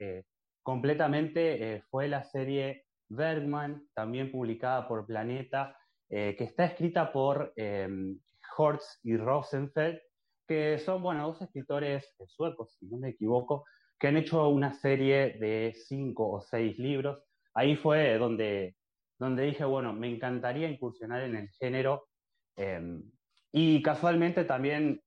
[0.63, 5.77] completamente eh, fue la serie Bergman, también publicada por Planeta,
[6.09, 7.87] eh, que está escrita por eh,
[8.57, 9.99] Hortz y Rosenfeld,
[10.47, 13.65] que son, bueno, dos escritores suecos, si no me equivoco,
[13.99, 17.23] que han hecho una serie de cinco o seis libros.
[17.53, 18.75] Ahí fue donde,
[19.19, 22.07] donde dije, bueno, me encantaría incursionar en el género.
[22.55, 23.03] Em,
[23.51, 25.01] y casualmente también,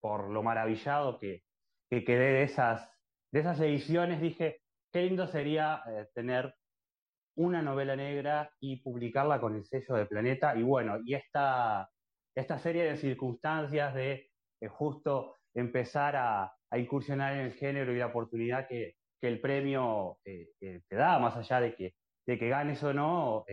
[0.00, 1.42] por lo maravillado que,
[1.90, 2.90] que quedé de esas
[3.30, 4.62] de esas ediciones dije,
[4.92, 6.54] qué lindo sería eh, tener
[7.36, 10.56] una novela negra y publicarla con el sello de Planeta.
[10.56, 11.88] Y bueno, y esta,
[12.34, 14.30] esta serie de circunstancias de
[14.60, 20.50] eh, justo empezar a, incursionar en el género y la oportunidad que, el premio eh,
[20.60, 21.94] te da, más allá de que,
[22.26, 23.44] de que ganes o no,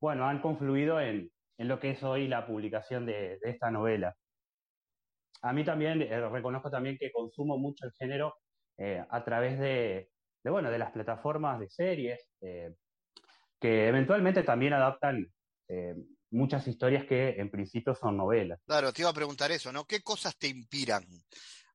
[0.00, 4.16] bueno, han confluido en, lo que es hoy la publicación de, esta novela.
[5.42, 6.00] A mí también,
[6.32, 8.34] reconozco también que consumo mucho el género
[8.82, 10.10] eh, a través de,
[10.42, 12.74] bueno, de las plataformas de series, eh,
[13.60, 15.26] que eventualmente también adaptan
[15.68, 15.94] eh,
[16.30, 18.58] muchas historias que en principio son novelas.
[18.66, 19.84] Claro, te iba a preguntar eso, ¿no?
[19.84, 21.04] ¿Qué cosas te inspiran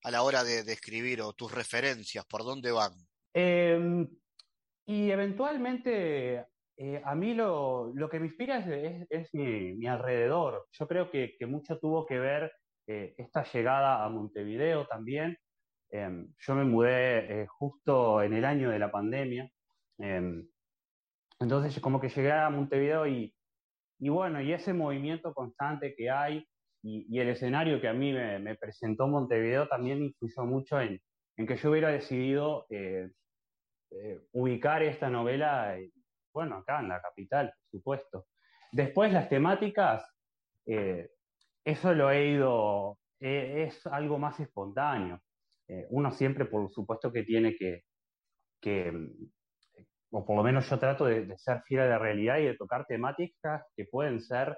[0.01, 2.93] a la hora de, escribir o tus referencias, por dónde van?
[3.37, 4.07] Em,
[4.87, 6.45] y eventualmente
[6.77, 8.59] eh, a mí lo, lo, que me inspira
[9.09, 10.67] es, mi, alrededor.
[10.71, 12.53] Yo creo que, que mucho tuvo que ver
[12.87, 15.37] eh, esta llegada a Montevideo también.
[15.91, 19.49] Em, yo me mudé eh, justo en el año de la pandemia.
[19.99, 20.47] Em,
[21.39, 23.35] entonces como que llegué a Montevideo y,
[23.99, 26.47] y bueno, y ese movimiento constante que hay
[26.81, 31.01] y, y el escenario que a mí me, me, presentó Montevideo también influyó mucho en,
[31.37, 32.65] en que yo hubiera decidido
[34.33, 35.77] ubicar esta novela
[36.35, 38.25] bueno, acá en la capital, por supuesto.
[38.73, 40.05] Después las temáticas,
[40.65, 41.09] eh,
[41.63, 45.21] eso lo he ido, eh, es algo más espontáneo.
[45.69, 47.85] Eh, uno siempre, por supuesto, que tiene que,
[50.11, 52.85] o por lo menos yo trato de, ser fiel a la realidad y de tocar
[52.85, 54.57] temáticas que pueden ser,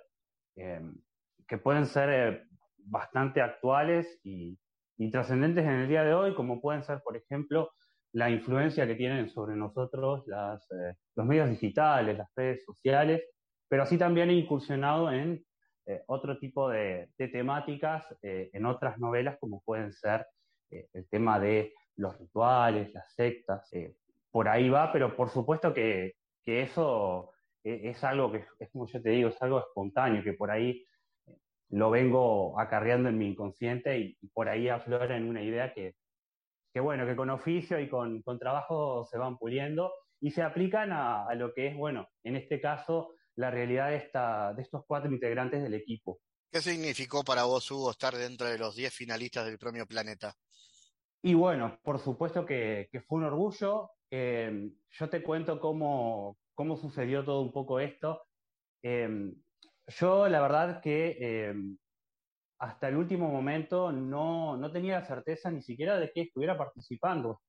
[0.55, 2.47] que pueden ser
[2.77, 4.57] bastante actuales y,
[4.97, 7.69] y trascendentes en el día de hoy, como pueden ser, por ejemplo,
[8.13, 13.23] la influencia que tienen sobre nosotros las, eh, los medios digitales, las redes sociales,
[13.67, 15.43] pero así también he incursionado en
[15.85, 20.25] eh, otro tipo de, temáticas eh, en otras novelas, como pueden ser
[20.69, 23.71] el tema de los rituales, las sectas,
[24.31, 27.31] por ahí va, pero por supuesto que, eso
[27.63, 30.85] es algo que, es como yo te digo, es algo espontáneo, que por ahí
[31.69, 35.95] lo vengo acarreando en mi inconsciente y, y por ahí aflora en una idea que,
[36.77, 40.91] que bueno, que con oficio y con, con trabajo se van puliendo y se aplican
[40.91, 44.83] a, a, lo que es, bueno, en este caso, la realidad de, esta, de estos
[44.85, 46.19] cuatro integrantes del equipo.
[46.51, 50.35] ¿Qué significó para vos, Hugo, estar dentro de los diez finalistas del Premio Planeta?
[51.23, 53.89] Y bueno, por supuesto que, que fue un orgullo.
[54.11, 58.21] Eh, yo te cuento cómo, cómo sucedió todo un poco esto.
[58.83, 59.33] Eh,
[59.99, 61.55] yo, la verdad que eh,
[62.59, 67.41] hasta el último momento no, no tenía la certeza ni siquiera de que estuviera participando.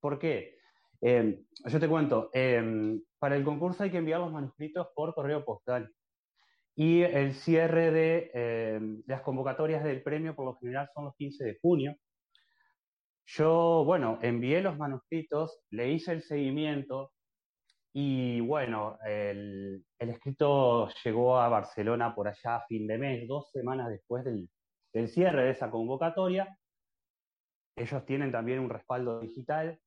[0.00, 0.58] ¿Por qué?
[1.00, 5.44] Em, yo te cuento, em, para el concurso hay que enviar los manuscritos por correo
[5.44, 5.92] postal.
[6.74, 11.44] Y el cierre de, em, las convocatorias del premio por lo general son los 15
[11.44, 11.96] de junio.
[13.26, 17.12] Yo, bueno, envié los manuscritos, le hice el seguimiento,
[17.92, 23.90] y bueno, el, escrito llegó a Barcelona por allá a fin de mes, dos semanas
[23.90, 24.48] después del,
[25.08, 26.56] cierre de esa convocatoria.
[27.76, 29.78] Ellos tienen también un respaldo digital.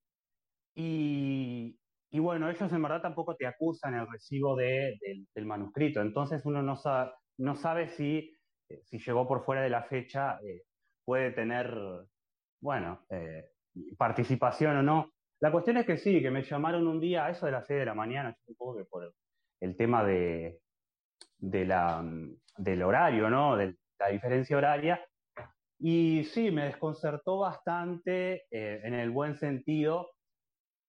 [0.75, 1.77] Y,
[2.11, 6.01] bueno, ellos en verdad tampoco te acusan el recibo del manuscrito.
[6.01, 8.35] Entonces uno no sabe, si,
[8.83, 10.63] si llegó por fuera de la fecha, eh,
[11.05, 11.73] puede tener,
[12.61, 13.51] bueno, eh,
[13.97, 15.12] participación o no.
[15.43, 17.79] La cuestión es que sí, que me llamaron un día a eso de las 6
[17.79, 19.13] de la mañana, supongo que por
[19.59, 20.61] el tema de,
[21.41, 22.01] la,
[22.55, 23.57] del horario, ¿no?
[23.57, 25.05] De la diferencia horaria.
[25.79, 30.11] Y sí, me desconcertó bastante eh, en el buen sentido,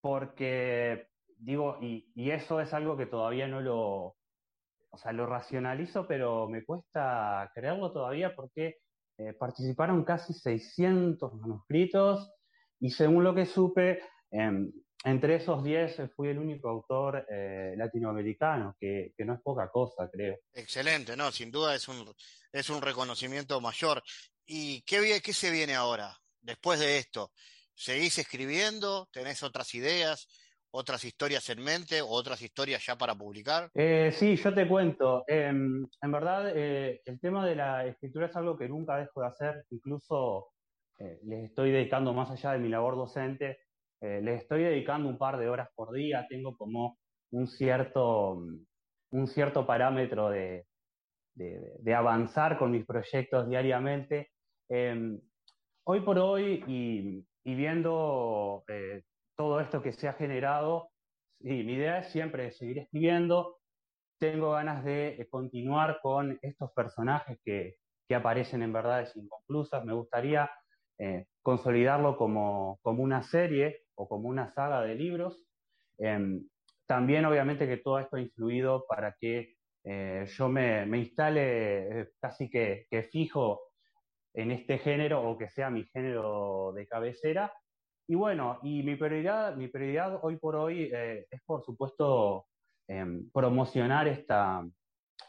[0.00, 6.48] porque digo, y, eso es algo que todavía no lo, o sea, lo racionalizo, pero
[6.48, 8.76] me cuesta creerlo todavía porque
[9.18, 12.32] eh, participaron casi 600 manuscritos
[12.78, 14.00] y según lo que supe,
[15.04, 20.38] entre esos 10 fui el único autor eh, latinoamericano, que, no es poca cosa, creo.
[20.54, 22.10] Excelente, no, sin duda es un,
[22.50, 24.02] es un reconocimiento mayor.
[24.46, 27.32] ¿Y qué, qué se viene ahora, después de esto?
[27.74, 29.08] ¿Seguís escribiendo?
[29.12, 30.28] ¿Tenés otras ideas?
[30.76, 33.70] otras historias en mente o otras historias ya para publicar?
[33.74, 35.22] Eh, sí, yo te cuento.
[35.28, 39.26] Em, en verdad, eh, el tema de la escritura es algo que nunca dejo de
[39.28, 39.64] hacer.
[39.70, 40.48] Incluso
[40.98, 43.58] les estoy dedicando más allá de mi labor docente
[44.04, 46.98] eh, les estoy dedicando un par de horas por día, tengo como
[47.30, 48.34] un cierto,
[49.10, 50.66] un cierto parámetro de,
[51.34, 54.30] de, avanzar con mis proyectos diariamente.
[54.68, 55.18] Em,
[55.86, 59.04] hoy por hoy y, viendo eh,
[59.38, 60.90] todo esto que se ha generado,
[61.40, 63.58] sí, mi idea es siempre seguir escribiendo.
[64.18, 67.76] Tengo ganas de continuar con estos personajes que,
[68.06, 69.82] que aparecen en verdades inconclusas.
[69.82, 70.50] Me gustaría
[70.98, 75.42] eh, consolidarlo como, como, una serie o como una saga de libros.
[75.98, 76.46] Em,
[76.86, 82.08] también obviamente que todo esto ha influido para que eh, yo me, me instale eh,
[82.20, 83.72] casi que, que, fijo
[84.32, 87.52] en este género o que sea mi género de cabecera.
[88.06, 92.46] Y bueno, y mi prioridad, mi prioridad hoy por hoy es por supuesto
[92.86, 94.66] em, promocionar esta,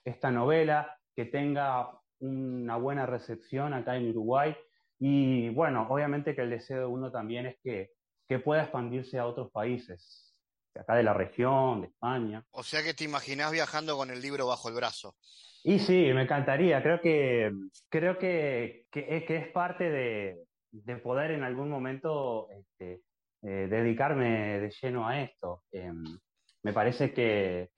[0.04, 4.56] esta novela, que tenga una buena recepción acá en Uruguay
[5.00, 7.92] y bueno, obviamente que el deseo de uno también es que,
[8.28, 10.36] que pueda expandirse a otros países,
[10.74, 12.44] de acá de la región, de España.
[12.52, 15.16] O sea que te imaginás viajando con el libro bajo el brazo.
[15.64, 16.82] Y sí, me encantaría.
[16.84, 17.52] Creo que,
[17.90, 23.02] creo que, que, es, que es parte de, de poder en algún momento este,
[23.42, 25.64] eh, dedicarme de lleno a esto.
[25.72, 26.04] Em,
[26.64, 27.70] me parece que,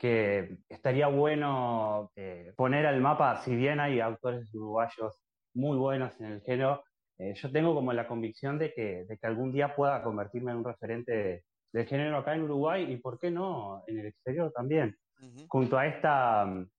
[0.69, 5.19] estaría bueno eh, poner al mapa, si bien hay autores uruguayos
[5.53, 6.83] muy buenos en el género,
[7.19, 10.57] eh, yo tengo como la convicción de que, de que algún día pueda convertirme en
[10.57, 11.43] un referente
[11.73, 14.95] del género acá en Uruguay y, ¿por qué no?, en el exterior también.
[15.47, 16.69] Junto a esta mm,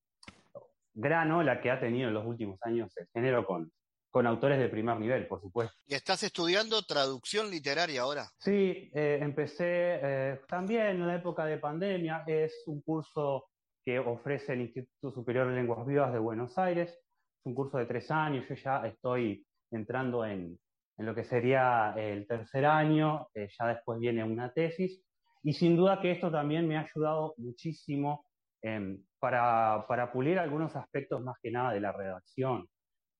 [0.94, 3.72] gran ola que ha tenido en los últimos años el género con,
[4.10, 5.74] con autores de primer nivel, por supuesto.
[5.86, 8.28] ¿Y estás estudiando traducción literaria ahora?
[8.38, 12.22] Sí, eh, empecé eh, también en la época de pandemia.
[12.28, 13.46] Es un curso
[13.84, 16.90] que ofrece el Instituto Superior de Lenguas Vivas de Buenos Aires.
[16.90, 18.46] Es un curso de tres años.
[18.48, 20.58] Yo ya estoy entrando en,
[20.98, 23.28] en lo que sería el tercer año.
[23.34, 25.02] Eh, ya después viene una tesis.
[25.42, 28.26] Y sin duda que esto también me ha ayudado muchísimo
[28.60, 32.68] em, para, para pulir algunos aspectos más que nada de la redacción.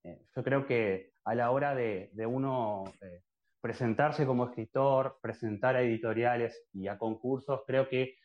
[0.02, 3.22] Eh, yo creo que a la hora de, uno eh,
[3.60, 8.16] presentarse como escritor, presentar a editoriales y a concursos, creo que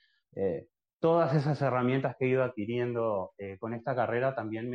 [0.99, 4.67] todas esas herramientas que he ido adquiriendo con esta carrera también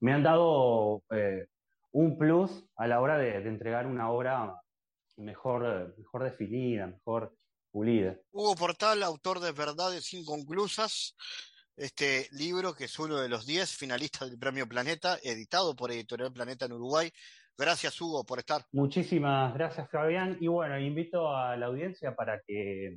[0.00, 1.02] me, han dado
[1.92, 4.60] un plus a la hora de, entregar una obra
[5.16, 7.36] mejor, mejor definida, mejor
[7.70, 8.16] pulida.
[8.32, 11.14] Hugo Portal, autor de Verdades Inconclusas,
[11.76, 16.32] este libro, que es uno de los 10 finalistas del Premio Planeta, editado por Editorial
[16.32, 17.10] Planeta en Uruguay.
[17.56, 18.62] Gracias, Hugo, por estar.
[18.72, 20.38] Muchísimas gracias, Fabián.
[20.40, 22.96] Y bueno, invito a la audiencia para que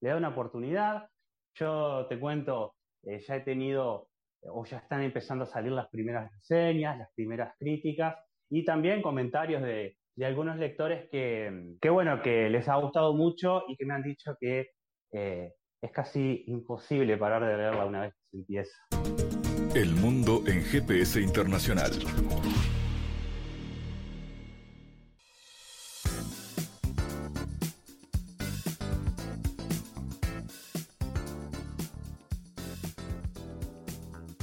[0.00, 1.08] le dé una oportunidad.
[1.54, 2.74] Yo te cuento,
[3.04, 4.08] eh, ya he tenido,
[4.42, 8.16] o ya están empezando a salir las primeras reseñas, las primeras críticas
[8.50, 13.84] y también comentarios de, algunos lectores que, bueno, que les ha gustado mucho y que
[13.84, 14.68] me han dicho que
[15.12, 18.76] eh, es casi imposible parar de leerla una vez que se empieza.
[19.74, 21.90] El mundo en GPS internacional.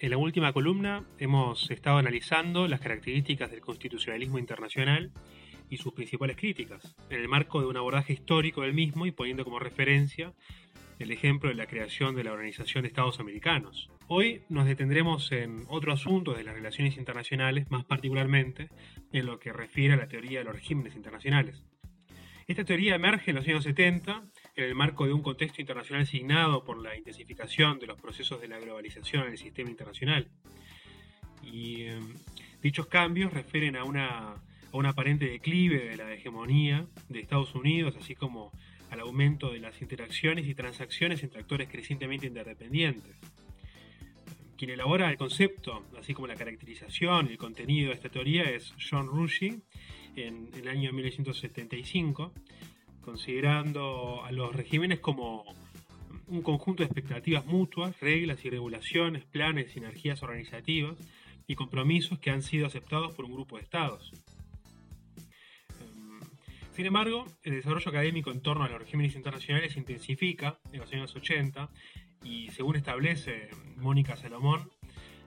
[0.00, 5.10] En la última columna hemos estado analizando las características del constitucionalismo internacional
[5.70, 9.42] y sus principales críticas, en el marco de un abordaje histórico del mismo y poniendo
[9.42, 10.34] como referencia
[11.00, 13.90] el ejemplo de la creación de la Organización de Estados Americanos.
[14.06, 18.68] Hoy nos detendremos en otro asunto de las relaciones internacionales, más particularmente
[19.12, 21.64] en lo que refiere a la teoría de los regímenes internacionales.
[22.46, 24.22] Esta teoría emerge en los años 70
[24.58, 28.48] en el marco de un contexto internacional signado por la intensificación de los procesos de
[28.48, 30.28] la globalización en el sistema internacional.
[31.44, 32.14] Y em,
[32.60, 34.40] dichos cambios refieren a, una, a
[34.72, 38.50] un aparente declive de la hegemonía de Estados Unidos, así como
[38.90, 43.16] al aumento de las interacciones y transacciones entre actores crecientemente interdependientes.
[44.56, 48.74] Quien elabora el concepto, así como la caracterización y el contenido de esta teoría es
[48.90, 49.62] John Rushi
[50.16, 52.32] en, en el año 1975
[53.08, 55.42] considerando a los regímenes como
[56.26, 60.98] un conjunto de expectativas mutuas, reglas y regulaciones, planes, sinergias organizativas
[61.46, 64.12] y compromisos que han sido aceptados por un grupo de estados.
[65.80, 66.20] Em,
[66.76, 70.92] sin embargo, el desarrollo académico en torno a los regímenes internacionales se intensifica en los
[70.92, 71.70] años 80
[72.24, 74.70] y según establece Mónica Salomón,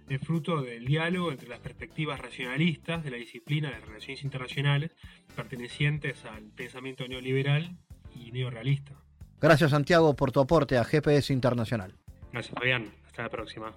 [0.10, 4.92] es fruto del diálogo entre las perspectivas racionalistas de la disciplina de relaciones internacionales
[5.36, 7.78] pertenecientes al pensamiento neoliberal
[8.16, 8.94] y neorealista.
[9.40, 11.98] Gracias Santiago por tu aporte a GPS Internacional.
[12.32, 13.74] Gracias Fabián, hasta la próxima.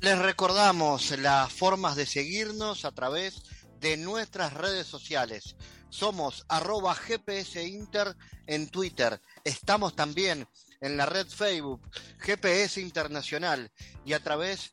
[0.00, 3.42] Les recordamos las formas de seguirnos a través
[3.80, 5.56] de nuestras redes sociales.
[5.88, 8.14] Somos arroba GPS Inter
[8.46, 9.20] en Twitter.
[9.44, 10.46] Estamos también
[10.80, 11.80] en la red Facebook
[12.18, 13.70] GPS Internacional
[14.04, 14.72] y a través